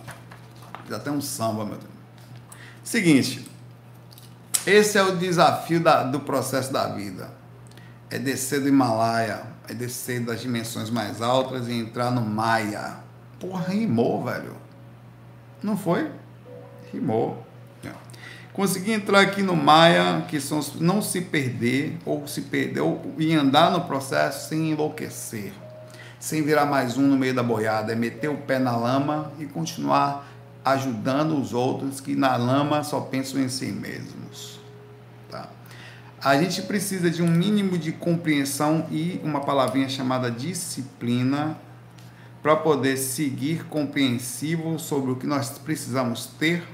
[0.89, 1.93] Já tem um samba, meu Deus.
[2.83, 3.46] Seguinte.
[4.67, 7.31] Esse é o desafio da, do processo da vida.
[8.11, 12.97] É descer do Himalaia, é descer das dimensões mais altas e entrar no Maia.
[13.39, 14.57] Porra, rimou, velho.
[15.63, 16.11] Não foi?
[16.93, 17.47] Rimou.
[18.57, 23.35] Consegui entrar aqui no Maia, que são não se perder, ou se perder, ou, e
[23.35, 25.53] andar no processo sem enlouquecer,
[26.19, 29.45] sem virar mais um no meio da boiada, é meter o pé na lama e
[29.45, 30.27] continuar
[30.67, 34.59] ajudando os outros que na lama só pensam em si mesmos.
[35.31, 35.49] Tá?
[36.21, 41.57] A gente precisa de um mínimo de compreensão e uma palavrinha chamada disciplina
[42.43, 46.67] para poder seguir compreensivo sobre o que nós precisamos ter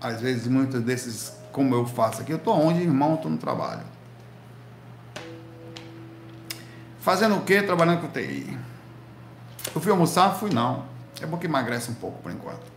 [0.00, 3.82] às vezes muitos desses, como eu faço aqui, eu tô onde, irmão, tô no trabalho.
[7.00, 7.62] Fazendo o quê?
[7.62, 8.56] Trabalhando com TI.
[9.74, 10.36] Eu fui almoçar?
[10.36, 10.84] Fui não.
[11.20, 12.69] É bom que emagrece um pouco por enquanto.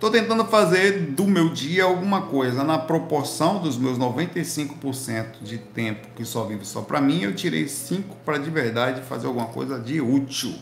[0.00, 6.08] Estou tentando fazer do meu dia alguma coisa na proporção dos meus 95% de tempo
[6.16, 9.78] que só vive só para mim, eu tirei 5 para de verdade fazer alguma coisa
[9.78, 10.54] de útil.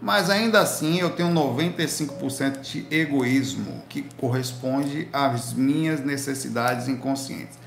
[0.00, 7.58] Mas ainda assim eu tenho 95% de egoísmo que corresponde às minhas necessidades inconscientes.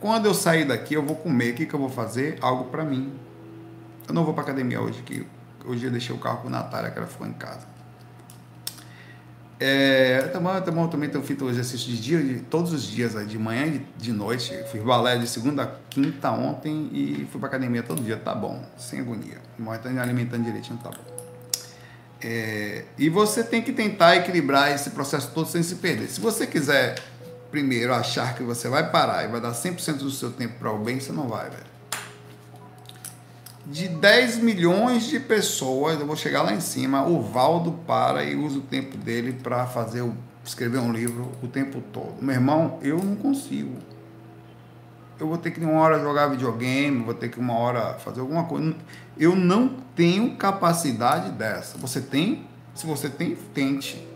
[0.00, 1.52] Quando eu sair daqui, eu vou comer.
[1.52, 2.38] O que, que eu vou fazer?
[2.40, 3.12] Algo para mim.
[4.08, 5.26] Eu não vou para academia hoje, que
[5.66, 7.73] hoje eu deixei o carro com a Natália, que ela ficou em casa.
[9.66, 13.64] É, também, também, também tenho feito exercício de dia, de, todos os dias, de manhã
[13.64, 14.52] e de noite.
[14.70, 18.18] Fiz balé de segunda a quinta ontem e fui para academia todo dia.
[18.18, 19.38] Tá bom, sem agonia.
[19.58, 21.02] Mas tá alimentando direitinho, tá bom.
[22.20, 26.08] É, e você tem que tentar equilibrar esse processo todo sem se perder.
[26.08, 26.96] Se você quiser
[27.50, 30.78] primeiro achar que você vai parar e vai dar 100% do seu tempo para o
[30.78, 31.73] bem, você não vai, velho
[33.66, 38.36] de 10 milhões de pessoas, eu vou chegar lá em cima, o Valdo para e
[38.36, 40.04] usa o tempo dele para fazer
[40.44, 42.14] escrever um livro o tempo todo.
[42.20, 43.76] Meu irmão, eu não consigo.
[45.18, 48.44] Eu vou ter que uma hora jogar videogame, vou ter que uma hora fazer alguma
[48.44, 48.74] coisa.
[49.16, 51.78] Eu não tenho capacidade dessa.
[51.78, 52.46] Você tem?
[52.74, 54.06] Se você tem, tente.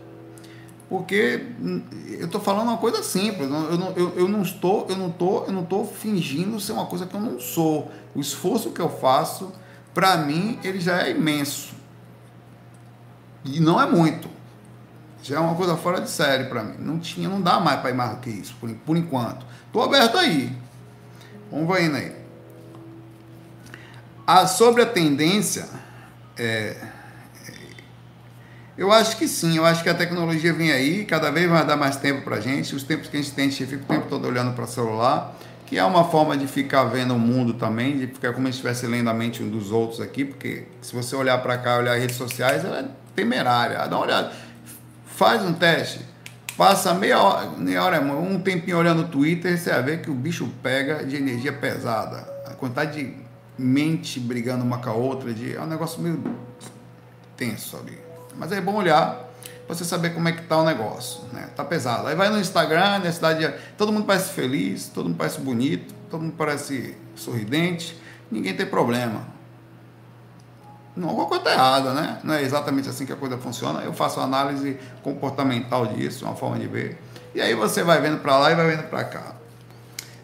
[0.89, 3.49] Porque hum, eu estou falando uma coisa simples.
[3.49, 6.87] Eu não, eu, eu não estou, eu não tô, eu não estou fingindo ser uma
[6.87, 7.91] coisa que eu não sou.
[8.15, 9.53] O esforço que eu faço,
[9.93, 11.75] para mim, ele já é imenso.
[13.45, 14.27] E não é muito.
[15.21, 16.75] Já é uma coisa fora de série para mim.
[16.79, 19.45] Não tinha, não dá mais para ir mais do que isso, por, por enquanto.
[19.67, 20.57] Estou aberto aí.
[21.51, 22.15] Vamos indo aí.
[24.25, 25.67] A, sobre a tendência,
[26.35, 26.77] é,
[28.79, 31.75] eu acho que sim, eu acho que a tecnologia vem aí, cada vez vai dar
[31.75, 32.73] mais tempo para a gente.
[32.73, 34.67] Os tempos que a gente tem, a gente fica o tempo todo olhando para o
[34.67, 38.51] celular, que é uma forma de ficar vendo o mundo também, de ficar como se
[38.51, 41.95] estivesse lendo a mente um dos outros aqui, porque se você olhar para cá, olhar
[41.95, 43.85] as redes sociais, ela é temerária.
[43.85, 44.31] Dá uma olhada,
[45.05, 45.99] faz um teste,
[46.55, 50.15] passa meia hora, meia hora, um tempinho olhando o Twitter, você vai ver que o
[50.15, 52.25] bicho pega de energia pesada.
[52.45, 53.13] A quantidade de
[53.57, 56.23] mente brigando uma com a outra, de, é um negócio meio
[57.35, 57.98] tenso ali.
[58.39, 59.29] Mas é bom olhar
[59.67, 61.49] para você saber como é que tá o negócio, né?
[61.55, 62.07] Tá pesado.
[62.07, 66.21] Aí vai no Instagram, na cidade, todo mundo parece feliz, todo mundo parece bonito, todo
[66.21, 67.95] mundo parece sorridente,
[68.31, 69.21] ninguém tem problema.
[70.95, 72.19] Não, alguma coisa está errada, né?
[72.23, 73.81] Não é exatamente assim que a coisa funciona.
[73.81, 76.97] Eu faço análise comportamental disso, uma forma de ver.
[77.35, 79.35] E aí você vai vendo para lá e vai vendo para cá.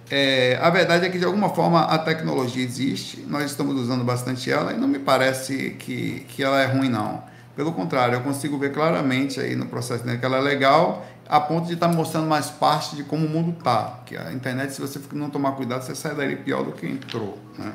[0.09, 4.51] É, a verdade é que de alguma forma a tecnologia existe, nós estamos usando bastante
[4.51, 7.24] ela e não me parece que, que ela é ruim não.
[7.56, 11.39] Pelo contrário, eu consigo ver claramente aí no processo dele que ela é legal, a
[11.39, 14.01] ponto de estar tá mostrando mais parte de como o mundo está.
[14.06, 17.39] Que a internet, se você não tomar cuidado, você sai dali pior do que entrou.
[17.58, 17.74] Né?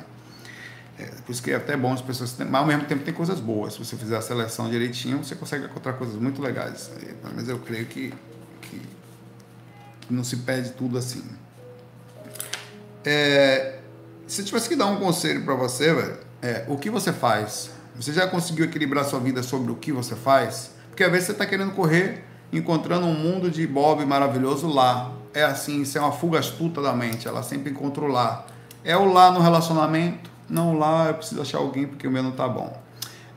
[0.99, 2.35] É, por isso que é até bom as pessoas.
[2.37, 3.73] Mas ao mesmo tempo tem coisas boas.
[3.73, 6.91] Se você fizer a seleção direitinho, você consegue encontrar coisas muito legais.
[7.35, 8.13] Mas eu creio que,
[8.61, 8.81] que
[10.09, 11.23] não se perde tudo assim.
[13.03, 13.79] É,
[14.27, 18.13] se tivesse que dar um conselho para você, velho, é, o que você faz você
[18.13, 20.71] já conseguiu equilibrar sua vida sobre o que você faz?
[20.89, 25.11] Porque às vezes você está querendo correr, encontrando um mundo de Bob maravilhoso lá.
[25.33, 28.45] É assim, isso é uma fuga astuta da mente, ela sempre encontra o lá.
[28.83, 30.29] É o lá no relacionamento?
[30.49, 32.77] Não, lá eu preciso achar alguém porque o meu não tá bom.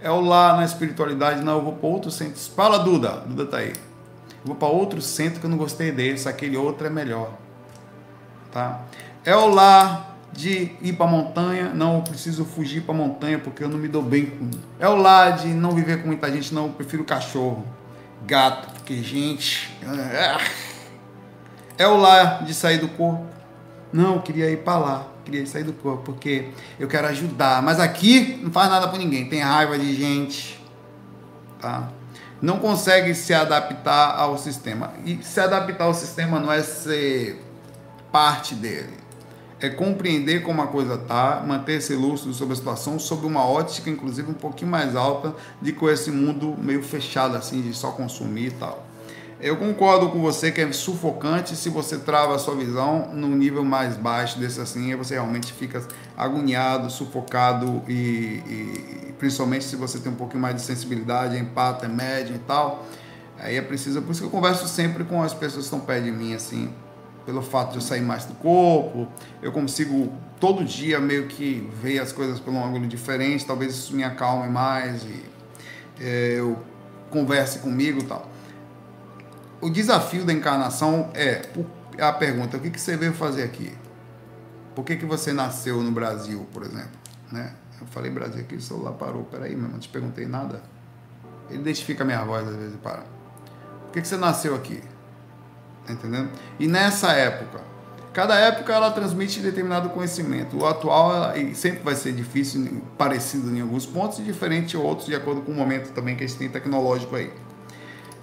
[0.00, 1.42] É o lá na espiritualidade?
[1.42, 2.38] Não, eu vou para outro centro.
[2.54, 3.22] Fala, Duda.
[3.26, 3.72] Duda tá aí.
[3.72, 7.30] Eu vou para outro centro que eu não gostei dele, se aquele outro é melhor.
[8.50, 8.82] Tá?
[9.24, 13.38] É o lá de ir para a montanha, não, eu preciso fugir para a montanha
[13.38, 14.50] porque eu não me dou bem com.
[14.80, 17.64] É o lá de não viver com muita gente, não, eu prefiro cachorro,
[18.26, 19.72] gato, porque gente.
[21.76, 23.26] É, o lá de sair do corpo.
[23.92, 27.80] Não, eu queria ir para lá, queria sair do corpo porque eu quero ajudar, mas
[27.80, 30.64] aqui não faz nada para ninguém, tem raiva de gente,
[31.60, 31.88] tá?
[32.40, 34.92] Não consegue se adaptar ao sistema.
[35.04, 37.42] E se adaptar ao sistema não é ser
[38.12, 39.03] parte dele
[39.60, 43.88] é compreender como a coisa está, manter esse lúcido sobre a situação, sob uma ótica,
[43.88, 48.46] inclusive, um pouquinho mais alta de com esse mundo meio fechado, assim, de só consumir
[48.46, 48.86] e tal.
[49.40, 53.64] Eu concordo com você que é sufocante se você trava a sua visão num nível
[53.64, 55.82] mais baixo desse assim, você realmente fica
[56.16, 57.92] agoniado, sufocado e,
[58.46, 62.86] e principalmente se você tem um pouquinho mais de sensibilidade, empata, médio e tal.
[63.38, 66.04] Aí é preciso, por isso que eu converso sempre com as pessoas que estão perto
[66.04, 66.72] de mim, assim,
[67.24, 69.08] pelo fato de eu sair mais do corpo,
[69.42, 73.94] eu consigo todo dia meio que ver as coisas por um ângulo diferente, talvez isso
[73.94, 75.24] me acalme mais e
[76.00, 76.58] é, eu
[77.10, 78.28] converse comigo e tal.
[79.60, 81.48] o desafio da encarnação é
[81.98, 83.72] a pergunta: o que, que você veio fazer aqui?
[84.74, 86.98] Por que, que você nasceu no Brasil, por exemplo?
[87.30, 87.54] Né?
[87.80, 89.24] Eu falei Brasil aqui, o celular parou.
[89.24, 90.62] Peraí, meu, não te perguntei nada.
[91.48, 93.02] Ele identifica a minha voz às vezes e para.
[93.84, 94.82] Por que, que você nasceu aqui?
[95.86, 96.30] Tá entendendo?
[96.58, 97.60] E nessa época,
[98.12, 100.58] cada época ela transmite determinado conhecimento.
[100.58, 105.14] O atual sempre vai ser difícil, parecido em alguns pontos, e diferente em outros, de
[105.14, 107.30] acordo com o momento também que a gente tem tecnológico aí.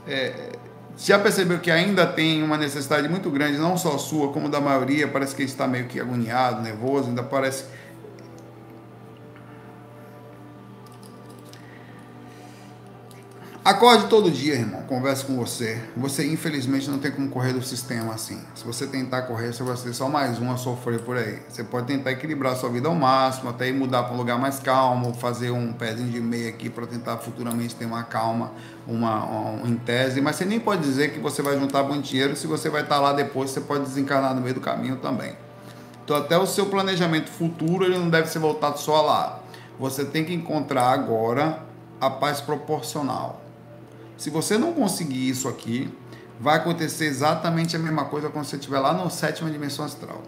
[0.08, 0.54] É,
[0.98, 5.08] já percebeu que ainda tem uma necessidade muito grande, não só sua, como da maioria,
[5.08, 7.66] parece que a gente está meio que agoniado, nervoso, ainda parece
[13.64, 14.82] Acorde todo dia, irmão.
[14.88, 15.80] Converse com você.
[15.96, 18.42] Você, infelizmente, não tem como correr do sistema assim.
[18.56, 21.40] Se você tentar correr, você vai ser só mais um a sofrer por aí.
[21.48, 24.60] Você pode tentar equilibrar sua vida ao máximo, até ir mudar para um lugar mais
[24.60, 28.52] calmo, fazer um pezinho de meia aqui para tentar futuramente ter uma calma,
[28.88, 30.22] uma, uma, em tese.
[30.22, 33.00] Mas você nem pode dizer que você vai juntar bom dinheiro se você vai estar
[33.00, 35.36] lá depois, você pode desencarnar no meio do caminho também.
[36.04, 39.40] Então, até o seu planejamento futuro, ele não deve ser voltado só lá.
[39.80, 41.60] Você tem que encontrar agora
[42.00, 43.41] a paz proporcional
[44.22, 45.92] se você não conseguir isso aqui,
[46.40, 50.22] vai acontecer exatamente a mesma coisa quando você estiver lá na sétima dimensão astral.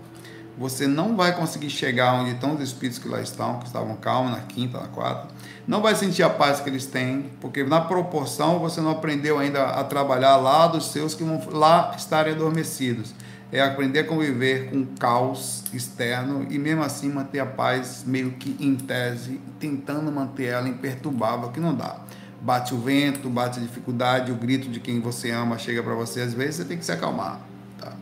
[0.57, 4.31] Você não vai conseguir chegar onde estão os espíritos que lá estão, que estavam calmos
[4.31, 5.27] na quinta, na quarta.
[5.67, 9.63] Não vai sentir a paz que eles têm, porque na proporção você não aprendeu ainda
[9.63, 13.13] a trabalhar lá dos seus que vão lá estarem adormecidos.
[13.51, 18.31] É aprender a conviver com o caos externo e mesmo assim manter a paz meio
[18.31, 22.01] que em tese, tentando manter ela imperturbável, que não dá
[22.43, 26.21] bate o vento, bate a dificuldade, o grito de quem você ama chega para você,
[26.21, 27.39] às vezes você tem que se acalmar.
[27.79, 27.93] Tá?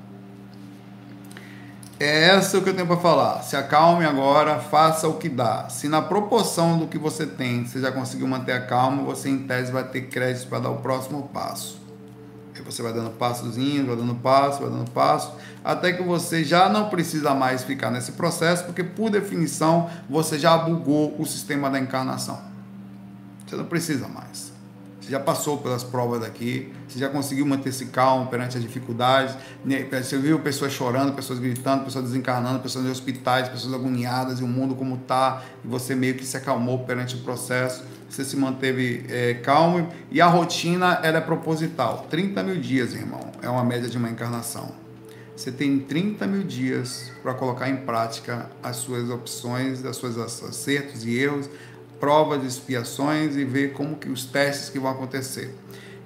[2.00, 3.44] É essa o que eu tenho para falar.
[3.44, 5.70] Se acalme agora, faça o que dá.
[5.70, 9.38] Se na proporção do que você tem, você já conseguiu manter a calma, você em
[9.38, 11.80] tese vai ter crédito para dar o próximo passo.
[12.56, 15.34] Aí você vai dando passozinho, vai dando passo, vai dando passo,
[15.64, 20.58] até que você já não precisa mais ficar nesse processo, porque por definição você já
[20.58, 22.51] bugou o sistema da encarnação.
[23.52, 24.54] Você não precisa mais.
[25.02, 29.36] Você já passou pelas provas daqui, você já conseguiu manter-se calmo perante as dificuldades.
[29.66, 29.86] Né?
[29.91, 34.47] Você viu pessoas chorando, pessoas gritando, pessoas desencarnando, pessoas em hospitais, pessoas agoniadas e o
[34.47, 37.84] mundo como está, e você meio que se acalmou perante o processo.
[38.10, 42.08] Você se manteve é, calmo e a rotina ela é proposital.
[42.10, 44.80] 30 mil dias, irmão, é uma média de uma encarnação.
[45.36, 51.04] Você tem 30 mil dias para colocar em prática as suas opções, as suas acertos
[51.04, 51.49] e erros,
[52.02, 55.56] provas, expiações e ver como que os testes que vão acontecer.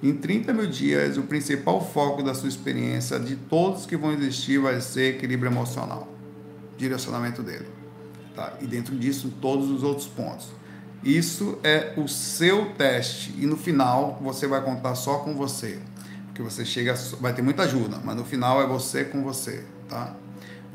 [0.02, 4.58] Em 30 mil dias, o principal foco da sua experiência, de todos que vão existir,
[4.58, 6.06] vai ser equilíbrio emocional,
[6.76, 7.66] direcionamento dele.
[8.34, 8.52] Tá?
[8.60, 10.48] E dentro disso, todos os outros pontos.
[11.02, 15.78] Isso é o seu teste e no final você vai contar só com você,
[16.26, 20.14] porque você chega, vai ter muita ajuda, mas no final é você com você, tá?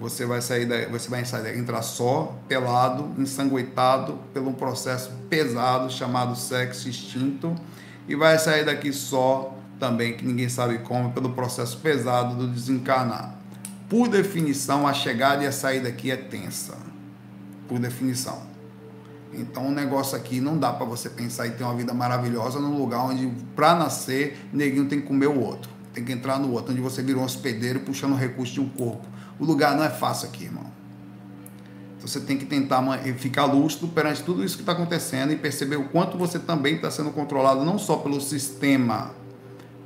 [0.01, 1.23] Você vai sair da, você vai
[1.55, 7.55] entrar só, pelado, ensanguentado pelo um processo pesado chamado sexo extinto
[8.07, 13.35] e vai sair daqui só também, que ninguém sabe como, pelo processo pesado do desencarnar.
[13.87, 16.75] Por definição, a chegada e a saída aqui é tensa.
[17.67, 18.41] Por definição.
[19.31, 22.75] Então, o negócio aqui não dá para você pensar em ter uma vida maravilhosa num
[22.75, 25.69] lugar onde, para nascer, neguinho tem que comer o outro.
[25.93, 29.11] Tem que entrar no outro, onde você vira um hospedeiro puxando recurso de um corpo
[29.41, 30.65] o lugar não é fácil aqui, irmão.
[31.97, 32.83] Então você tem que tentar
[33.17, 36.91] ficar lúcido perante tudo isso que está acontecendo e perceber o quanto você também está
[36.91, 39.11] sendo controlado, não só pelo sistema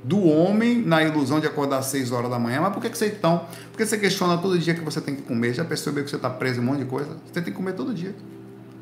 [0.04, 2.98] do homem na ilusão de acordar às 6 horas da manhã, mas por que, que
[2.98, 3.46] você então?
[3.72, 6.30] Porque você questiona todo dia que você tem que comer, já percebeu que você está
[6.30, 7.18] preso em um monte de coisa?
[7.26, 8.14] Você tem que comer todo dia.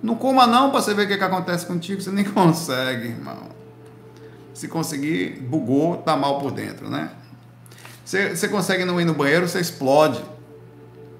[0.01, 3.49] Não coma não para você ver o que, que acontece contigo, você nem consegue, irmão.
[4.55, 7.11] Se conseguir, bugou, tá mal por dentro, né?
[8.03, 10.32] Você, você consegue não ir no banheiro, você explode.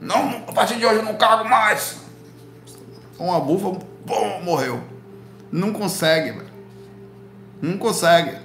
[0.04, 1.96] Não, a partir de hoje eu não cago mais.
[3.18, 4.84] Uma bufa, bom, morreu.
[5.50, 6.52] Não consegue, velho.
[7.62, 8.38] Não consegue.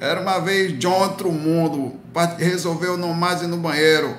[0.00, 2.00] Era uma vez John outro mundo,
[2.38, 4.16] resolveu não mais ir no banheiro.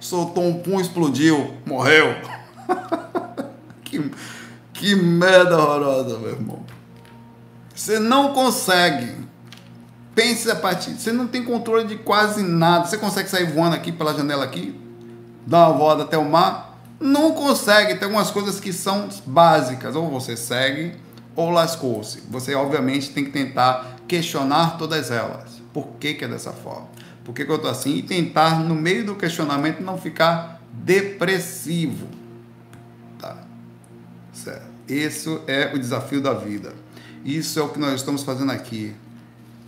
[0.00, 2.16] Soltou um pum, explodiu, morreu.
[3.84, 4.10] que,
[4.72, 6.64] que merda horrorosa, meu irmão.
[7.74, 9.14] Você não consegue.
[10.14, 10.92] Pense a partir.
[10.92, 12.86] Você não tem controle de quase nada.
[12.86, 14.81] Você consegue sair voando aqui pela janela aqui?
[15.46, 17.94] Dar uma volta até o mar, não consegue.
[17.96, 19.96] Tem algumas coisas que são básicas.
[19.96, 20.94] Ou você segue
[21.34, 22.22] ou lascou-se.
[22.30, 25.62] Você, obviamente, tem que tentar questionar todas elas.
[25.72, 26.88] Por que, que é dessa forma?
[27.24, 27.96] Por que, que eu estou assim?
[27.96, 32.08] E tentar, no meio do questionamento, não ficar depressivo.
[33.18, 33.38] Tá?
[34.32, 34.66] Certo.
[34.88, 36.74] Isso é o desafio da vida.
[37.24, 38.94] Isso é o que nós estamos fazendo aqui.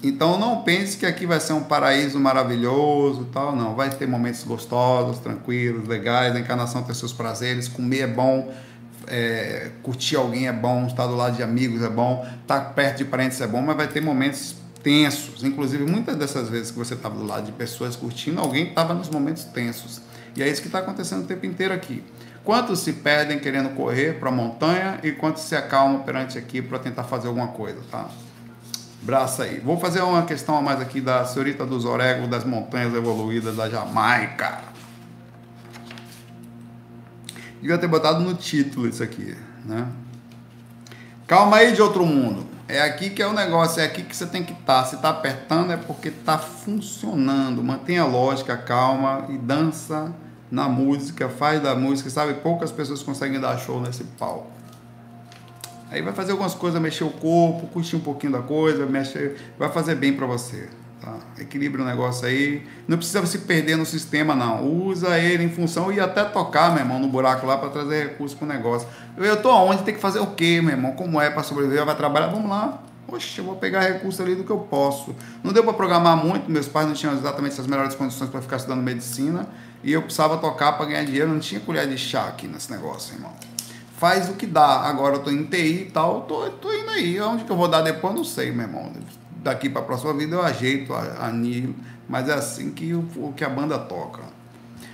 [0.05, 3.75] Então não pense que aqui vai ser um paraíso maravilhoso, tal, não.
[3.75, 6.37] Vai ter momentos gostosos, tranquilos, legais.
[6.37, 8.53] A encarnação tem seus prazeres, comer é bom,
[9.07, 13.07] é, curtir alguém é bom, estar do lado de amigos é bom, estar perto de
[13.07, 15.43] parentes é bom, mas vai ter momentos tensos.
[15.43, 19.09] Inclusive, muitas dessas vezes que você estava do lado de pessoas curtindo, alguém estava nos
[19.09, 20.03] momentos tensos.
[20.37, 22.05] E é isso que está acontecendo o tempo inteiro aqui.
[22.45, 26.79] Quantos se perdem querendo correr para a montanha e quantos se acalmam perante aqui para
[26.79, 28.11] tentar fazer alguma coisa, tá?
[29.05, 29.61] Braço aí.
[29.61, 33.69] Vou fazer uma questão a mais aqui da senhorita dos Orégãos das Montanhas Evoluídas da
[33.69, 34.63] Jamaica.
[37.61, 39.87] Devia ter botado no título isso aqui, né?
[41.27, 42.47] Calma aí de outro mundo.
[42.67, 44.83] É aqui que é o negócio, é aqui que você tem que estar.
[44.83, 44.89] Tá.
[44.89, 47.63] Se está apertando é porque está funcionando.
[47.63, 50.15] Mantenha a lógica, calma e dança
[50.51, 52.35] na música, faz da música, sabe?
[52.35, 54.54] Poucas pessoas conseguem dar show nesse palco.
[55.95, 59.71] Aí vai fazer algumas coisas, mexer o corpo, curtir um pouquinho da coisa, mexer, vai
[59.71, 60.69] fazer bem para você.
[61.01, 61.15] Tá?
[61.39, 62.67] Equilibra o negócio aí.
[62.89, 64.67] Não precisa se perder no sistema, não.
[64.67, 68.37] Usa ele em função e até tocar, meu irmão, no buraco lá para trazer recurso
[68.37, 68.89] pro negócio.
[69.17, 69.85] Eu tô aonde?
[69.85, 70.93] Tem que fazer o quê, meu irmão?
[70.97, 71.85] Como é para sobreviver?
[71.85, 72.27] Vai trabalhar?
[72.27, 72.83] Vamos lá.
[73.07, 75.15] Poxa, eu vou pegar recurso ali do que eu posso.
[75.45, 78.57] Não deu para programar muito, meus pais não tinham exatamente as melhores condições para ficar
[78.57, 79.47] estudando medicina
[79.85, 83.15] e eu precisava tocar para ganhar dinheiro, não tinha colher de chá aqui nesse negócio,
[83.15, 83.31] irmão
[84.05, 84.83] faz o que dá.
[84.83, 87.19] Agora eu tô em TI e tal, tô, tô indo aí.
[87.23, 88.93] Onde que eu vou dar depois, não sei, meu irmão.
[89.43, 91.75] Daqui para a próxima vida eu ajeito, anilo,
[92.07, 94.21] mas é assim que o que a banda toca.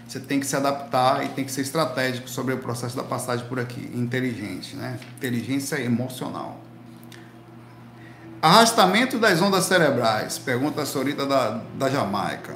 [0.06, 3.44] Você tem que se adaptar e tem que ser estratégico sobre o processo da passagem
[3.48, 3.90] por aqui.
[3.92, 4.96] Inteligente, né?
[5.16, 6.60] Inteligência emocional.
[8.40, 10.38] Arrastamento das ondas cerebrais.
[10.38, 12.54] Pergunta a senhorita da, da Jamaica.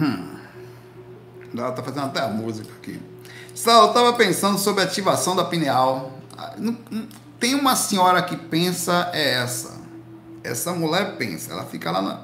[0.00, 0.31] Hum.
[1.56, 3.00] Ela tá fazendo até a música aqui.
[3.54, 6.12] Sal, eu tava pensando sobre a ativação da pineal.
[6.36, 6.54] Ah,
[7.38, 9.80] tem uma senhora que pensa é essa.
[10.42, 12.20] Essa mulher pensa, ela fica lá na.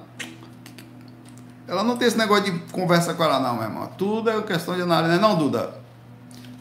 [1.67, 3.91] Ela não tem esse negócio de conversa com ela, não, meu irmão.
[3.99, 5.21] Tudo é questão de análise, né?
[5.21, 5.75] Não, Duda?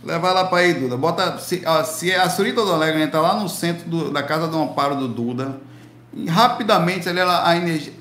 [0.03, 0.97] Leva ela para aí, Duda.
[0.97, 1.39] Bota.
[1.39, 4.61] Se, ó, se a Surita do Alegre entra lá no centro do, da casa do
[4.61, 5.59] amparo do Duda,
[6.27, 7.93] rapidamente ali ela, a energia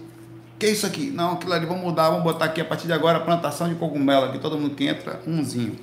[0.59, 1.11] que é isso aqui?
[1.11, 4.26] Não, aquilo ali, vamos mudar, vamos botar aqui a partir de agora plantação de cogumelo
[4.26, 5.78] aqui, todo mundo que entra, umzinho.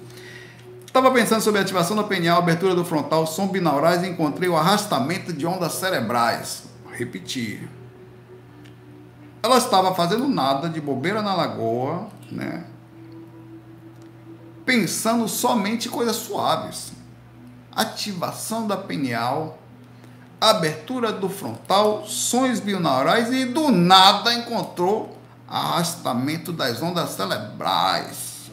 [0.85, 4.55] Estava pensando sobre a ativação da pineal, abertura do frontal, som binaurais e encontrei o
[4.55, 6.65] arrastamento de ondas cerebrais.
[6.83, 7.67] Vou repetir.
[9.41, 12.65] Ela estava fazendo nada de bobeira na lagoa, né?
[14.65, 16.93] Pensando somente coisas suaves.
[17.75, 19.57] Ativação da pineal,
[20.49, 25.17] abertura do frontal, sons binaurais e do nada encontrou
[25.47, 28.51] arrastamento das ondas cerebrais,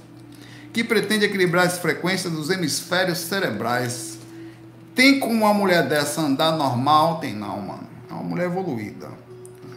[0.72, 4.18] que pretende equilibrar as frequências dos hemisférios cerebrais.
[4.94, 7.18] Tem como uma mulher dessa andar normal?
[7.18, 7.88] Tem não, mano.
[8.08, 9.08] É uma mulher evoluída.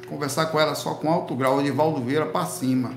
[0.08, 2.92] Conversar com ela só com alto grau de Valdo Vieira para cima.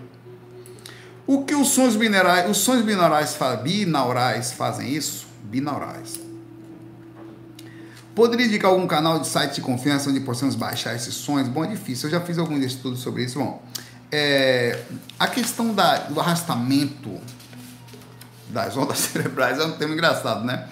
[1.27, 5.27] O que os sons binaurais, os sons binaurais, binaurais fazem isso?
[5.43, 6.26] Binaurais
[8.17, 11.49] Poderia indicar algum canal de site de confiança onde possamos baixar esses sons?
[11.49, 12.09] Bom, é difícil.
[12.09, 13.39] Eu já fiz alguns estudos sobre isso.
[13.39, 13.63] Bom,
[14.11, 14.81] é,
[15.19, 17.21] a questão da, do arrastamento
[18.49, 20.67] das ondas cerebrais é um termo engraçado, né?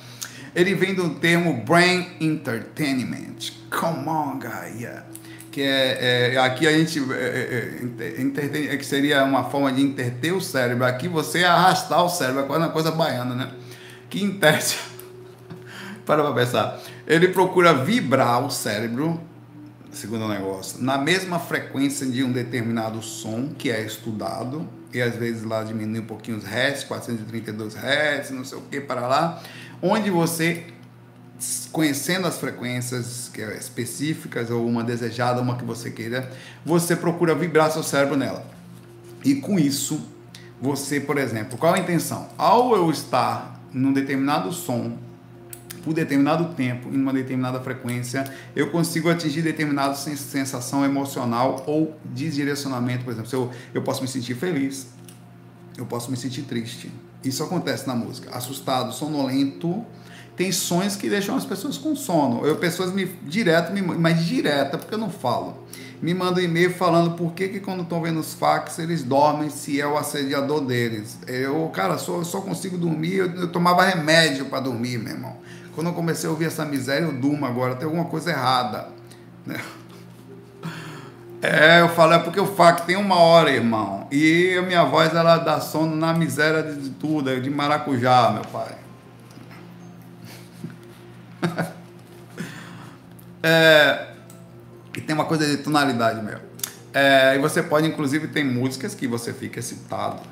[0.55, 3.53] Ele vem do termo Brain Entertainment.
[3.71, 4.41] Come on.
[4.79, 5.05] Yeah.
[5.53, 10.33] Que é, é, aqui a gente é, é, é que seria uma forma de interter
[10.33, 10.87] o cérebro.
[10.87, 13.51] Aqui você arrastar o cérebro, é uma coisa baiana, né?
[14.09, 14.79] Que interte.
[16.07, 19.21] Para pra pensar ele procura vibrar o cérebro,
[19.93, 25.17] segundo o negócio, na mesma frequência de um determinado som que é estudado, e às
[25.17, 29.43] vezes lá diminui um pouquinho os hertz, 432 hertz, não sei o que, para lá,
[29.83, 30.67] onde você,
[31.73, 36.31] conhecendo as frequências que é específicas, ou uma desejada, uma que você queira,
[36.65, 38.47] você procura vibrar seu cérebro nela.
[39.25, 40.01] E com isso,
[40.61, 42.29] você, por exemplo, qual a intenção?
[42.39, 44.97] Ao eu estar num determinado som
[45.85, 48.25] por determinado tempo, em uma determinada frequência,
[48.57, 53.05] eu consigo atingir determinada sensação emocional ou desdirecionamento.
[53.05, 54.89] Por exemplo, eu, eu posso me sentir feliz,
[55.77, 56.91] eu posso me sentir triste.
[57.23, 58.35] Isso acontece na música.
[58.35, 59.85] Assustado, sonolento.
[60.37, 62.45] Tem sons que deixam as pessoas com sono.
[62.47, 65.65] Eu, pessoas me direto, me, mas direta, porque eu não falo.
[66.03, 69.81] Me mandam e-mail falando por que, que quando estão vendo os fax eles dormem se
[69.81, 71.19] é o assediador deles.
[71.27, 73.15] Eu, cara, só, só consigo dormir.
[73.15, 75.44] Eu, eu tomava remédio para dormir, meu irmão.
[75.75, 78.89] Quando eu comecei a ouvir essa miséria, eu durmo agora, tem alguma coisa errada.
[79.45, 79.61] Né?
[81.43, 84.09] É, eu falo, é porque o fac tem uma hora, irmão.
[84.11, 88.75] E a minha voz, ela dá sono na miséria de tudo, de maracujá, meu pai.
[93.47, 94.07] É,
[94.97, 96.41] e tem uma coisa de tonalidade mesmo.
[96.95, 100.23] É, e você pode, inclusive, tem músicas que você fica excitado.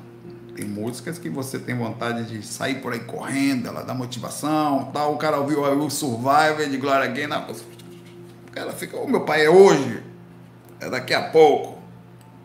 [0.55, 5.13] Tem músicas que você tem vontade de sair por aí correndo, ela dá motivação, tal.
[5.13, 7.45] O cara ouviu o Survivor de Gloria Gaynor.
[8.47, 10.03] O cara fica, o oh, meu pai é hoje,
[10.79, 11.81] é daqui a pouco.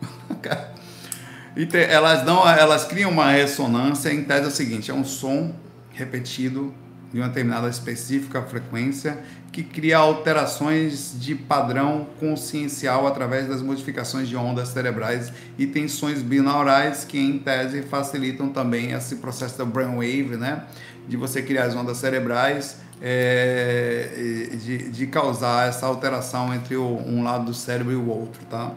[1.55, 5.05] e tem, elas dão, elas criam uma ressonância em tese é o seguinte, é um
[5.05, 5.53] som
[5.91, 6.73] repetido
[7.11, 9.17] de uma determinada específica frequência
[9.51, 17.03] que cria alterações de padrão consciencial através das modificações de ondas cerebrais e tensões binaurais
[17.03, 20.65] que em tese facilitam também esse processo da brainwave, né,
[21.07, 27.23] de você criar as ondas cerebrais é, de, de causar essa alteração entre o, um
[27.23, 28.73] lado do cérebro e o outro, tá?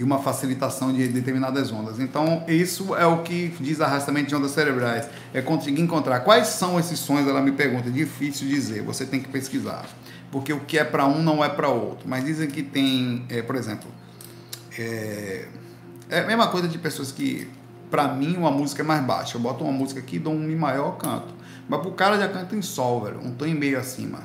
[0.00, 2.00] E uma facilitação de determinadas ondas.
[2.00, 5.06] Então, isso é o que diz arrastamento de ondas cerebrais.
[5.34, 9.28] É conseguir encontrar quais são esses sons, ela me pergunta, difícil dizer, você tem que
[9.28, 9.84] pesquisar.
[10.32, 12.08] Porque o que é para um não é para outro.
[12.08, 13.90] Mas dizem que tem, é, por exemplo,
[14.78, 15.48] é,
[16.08, 17.50] é, a mesma coisa de pessoas que,
[17.90, 19.36] para mim, uma música é mais baixa.
[19.36, 21.34] Eu boto uma música aqui, dou um Mi maior, canto.
[21.68, 24.20] Mas pro cara já canta em Sol, velho, um tom e meio acima.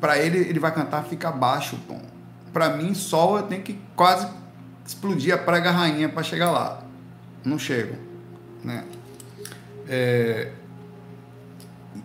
[0.00, 2.11] Para ele, ele vai cantar, fica baixo o tom
[2.52, 4.28] para mim, sol eu tenho que quase
[4.86, 6.82] explodir a prega rainha para chegar lá.
[7.44, 7.96] Não chego,
[8.62, 8.84] né?
[9.88, 10.52] É,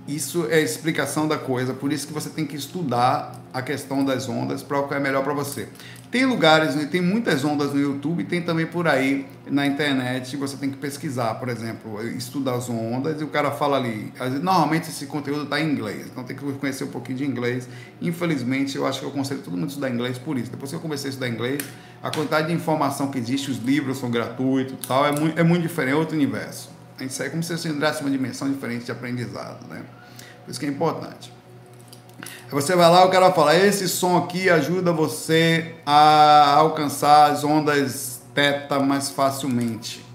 [0.07, 4.05] isso é a explicação da coisa, por isso que você tem que estudar a questão
[4.05, 5.67] das ondas para o que é melhor para você.
[6.09, 10.55] Tem lugares, né, tem muitas ondas no YouTube, tem também por aí na internet, você
[10.55, 14.13] tem que pesquisar, por exemplo, estudar as ondas e o cara fala ali.
[14.41, 17.67] Normalmente esse conteúdo está em inglês, então tem que conhecer um pouquinho de inglês.
[18.01, 20.49] Infelizmente, eu acho que eu aconselho todo mundo a estudar inglês por isso.
[20.49, 21.61] Depois que eu comecei a estudar inglês,
[22.01, 25.63] a quantidade de informação que existe, os livros são gratuitos tal, é muito, é muito
[25.63, 26.76] diferente, é outro universo.
[26.99, 29.83] Isso aí é como se você entrasse uma dimensão diferente de aprendizado, né?
[30.43, 31.31] Por isso que é importante.
[32.49, 38.21] Você vai lá, o cara fala: esse som aqui ajuda você a alcançar as ondas
[38.33, 40.05] teta mais facilmente,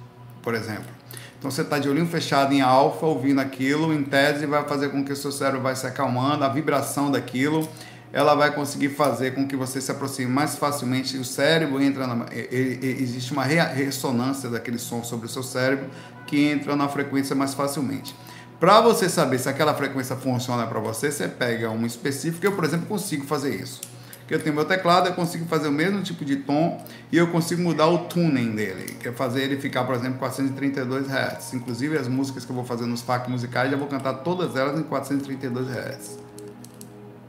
[0.42, 0.90] por exemplo.
[1.38, 5.04] Então você está de olhinho fechado em alfa, ouvindo aquilo, em tese vai fazer com
[5.04, 7.68] que o seu cérebro vai se acalmando, a vibração daquilo,
[8.12, 11.16] ela vai conseguir fazer com que você se aproxime mais facilmente.
[11.18, 15.90] O cérebro entra na, existe uma ressonância daquele som sobre o seu cérebro
[16.32, 18.16] que entra na frequência mais facilmente.
[18.58, 22.46] Para você saber se aquela frequência funciona para você, você pega uma específica.
[22.46, 23.82] Eu, por exemplo, consigo fazer isso.
[24.30, 27.60] Eu tenho meu teclado, eu consigo fazer o mesmo tipo de tom e eu consigo
[27.60, 31.52] mudar o tuning dele, que é fazer ele ficar, por exemplo, 432 Hz.
[31.52, 34.80] Inclusive as músicas que eu vou fazer nos FAQ musicais, já vou cantar todas elas
[34.80, 36.18] em 432 Hz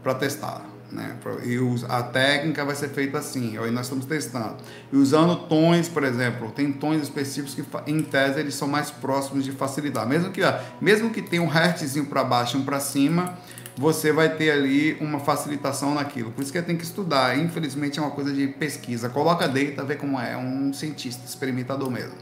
[0.01, 0.72] para testar.
[0.93, 1.15] Né?
[1.43, 1.57] E
[1.89, 4.57] a técnica vai ser feita assim, aí nós estamos testando.
[4.91, 9.43] E usando tons, por exemplo, tem tons específicos que em tese eles são mais próximos
[9.43, 10.07] de facilitar.
[10.07, 10.41] Mesmo que,
[10.79, 13.35] mesmo que tenha um hertzzinho para baixo e um para cima,
[13.75, 16.31] você vai ter ali uma facilitação naquilo.
[16.31, 17.37] Por isso que tem que estudar.
[17.39, 19.09] Infelizmente é uma coisa de pesquisa.
[19.09, 22.13] Coloca data, vê como é, um cientista, experimentador mesmo.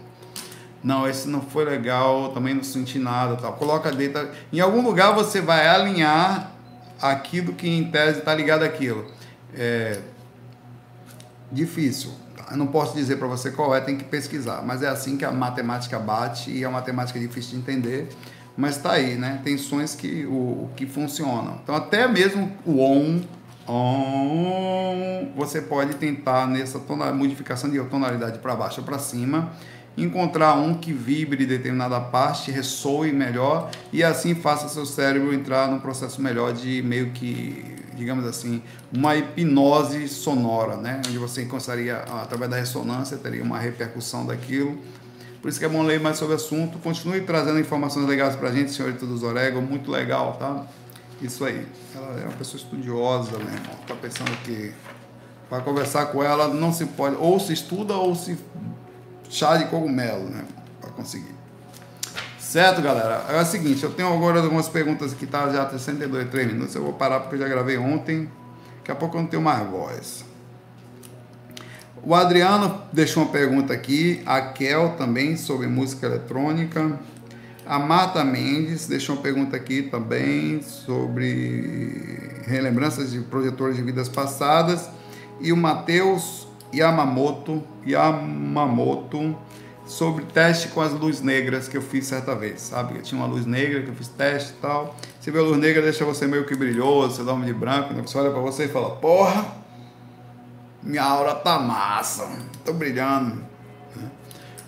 [0.82, 3.53] Não, esse não foi legal, também não senti nada, tal.
[3.53, 4.32] Coloca data.
[4.51, 6.51] Em algum lugar você vai alinhar
[7.02, 9.06] aquilo que em tese está ligado àquilo.
[9.54, 9.99] É
[11.52, 12.12] difícil.
[12.49, 14.62] Eu não posso dizer para você qual é, tem que pesquisar.
[14.62, 18.10] Mas é assim que a matemática bate e a matemática é difícil de entender.
[18.56, 19.41] Mas está aí, né?
[19.43, 21.60] Tem sons que, o, que funcionam.
[21.64, 23.22] Então, até mesmo o on,
[23.68, 29.52] on, você pode tentar nessa tonalidade, modificação de tonalidade para baixo ou para cima
[29.97, 35.79] encontrar um que vibre determinada parte, ressoe melhor e assim faça seu cérebro entrar num
[35.79, 38.61] processo melhor de meio que, digamos assim,
[38.91, 41.01] uma hipnose sonora, né?
[41.05, 44.77] Onde você encontraria, através da ressonância, teria uma repercussão daquilo.
[45.41, 46.77] Por isso que é bom ler mais sobre o assunto.
[46.79, 50.65] Continue trazendo informações legais pra gente, senhorita dos Orego, muito legal, tá?
[51.21, 51.65] Isso aí.
[51.95, 53.59] Ela é uma pessoa estudiosa, né?
[53.87, 54.71] Tá pensando que
[55.49, 58.37] para conversar com ela não se pode, ou se estuda ou se
[59.32, 60.43] chá de cogumelo, né?
[60.79, 61.34] Para conseguir.
[62.38, 63.25] Certo, galera?
[63.29, 66.75] É o seguinte, eu tenho agora algumas perguntas que tá já 62, 3 minutos.
[66.75, 68.29] Eu vou parar porque eu já gravei ontem.
[68.79, 70.25] Daqui a pouco eu não tenho mais voz.
[72.03, 74.21] O Adriano deixou uma pergunta aqui.
[74.25, 76.99] A Kel também sobre música eletrônica.
[77.65, 84.89] A Marta Mendes deixou uma pergunta aqui também sobre relembranças de projetores de vidas passadas.
[85.39, 89.36] E o Matheus Yamamoto, Yamamoto
[89.86, 92.95] sobre teste com as luzes negras que eu fiz certa vez, sabe?
[92.95, 94.95] Eu tinha uma luz negra que eu fiz teste e tal.
[95.19, 98.01] Você vê a luz negra, deixa você meio que brilhoso, você dorme de branco, né?
[98.01, 99.45] Você olha para você e fala, porra,
[100.82, 102.28] minha aura tá massa,
[102.63, 103.43] tô brilhando.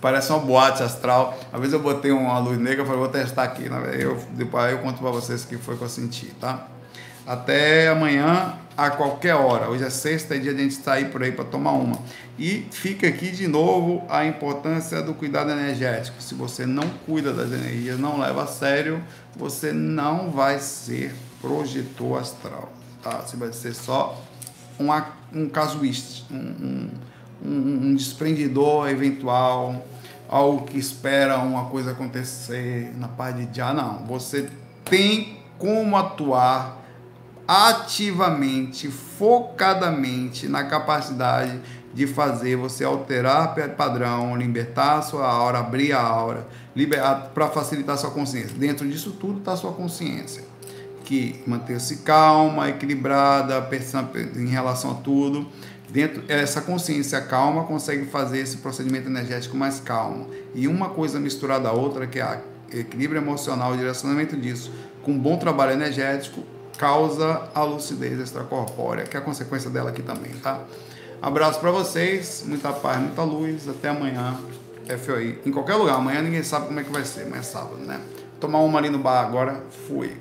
[0.02, 1.38] Parece uma boate astral.
[1.52, 3.70] Às vezes eu botei uma luz negra e falei, vou testar aqui.
[3.70, 3.96] Né?
[3.98, 6.68] Eu, depois eu conto para vocês o que foi que eu senti, tá?
[7.26, 9.70] Até amanhã, a qualquer hora.
[9.70, 11.98] Hoje é sexta, é dia de a gente sair por aí para tomar uma.
[12.38, 16.22] E fica aqui de novo a importância do cuidado energético.
[16.22, 19.02] Se você não cuida das energias, não leva a sério,
[19.36, 22.74] você não vai ser projetor astral.
[23.02, 23.22] Tá?
[23.22, 24.22] Você vai ser só
[24.78, 24.90] um,
[25.34, 26.90] um casuísta, um,
[27.42, 29.86] um, um desprendidor eventual,
[30.28, 33.74] algo que espera uma coisa acontecer na parte de já.
[33.74, 34.50] Não, você
[34.84, 36.83] tem como atuar
[37.48, 41.60] ativamente, focadamente na capacidade
[41.94, 46.48] de fazer você alterar padrão, libertar a sua aura, abrir a aura,
[47.34, 48.58] para facilitar a sua consciência.
[48.58, 50.44] Dentro disso tudo está a sua consciência,
[51.04, 53.68] que manter-se calma, equilibrada,
[54.36, 55.48] em relação a tudo.
[55.90, 60.28] Dentro essa consciência calma consegue fazer esse procedimento energético mais calmo.
[60.56, 62.42] E uma coisa misturada à outra, que é
[62.74, 64.74] o equilíbrio emocional, o direcionamento disso,
[65.04, 66.44] com um bom trabalho energético,
[66.84, 70.60] causa a lucidez extracorpórea, que é a consequência dela aqui também, tá?
[71.22, 74.38] Abraço para vocês, muita paz, muita luz, até amanhã.
[75.06, 77.78] FOI, em qualquer lugar, amanhã ninguém sabe como é que vai ser, mas é sábado,
[77.78, 78.02] né?
[78.38, 80.18] Tomar uma ali no bar agora, fui.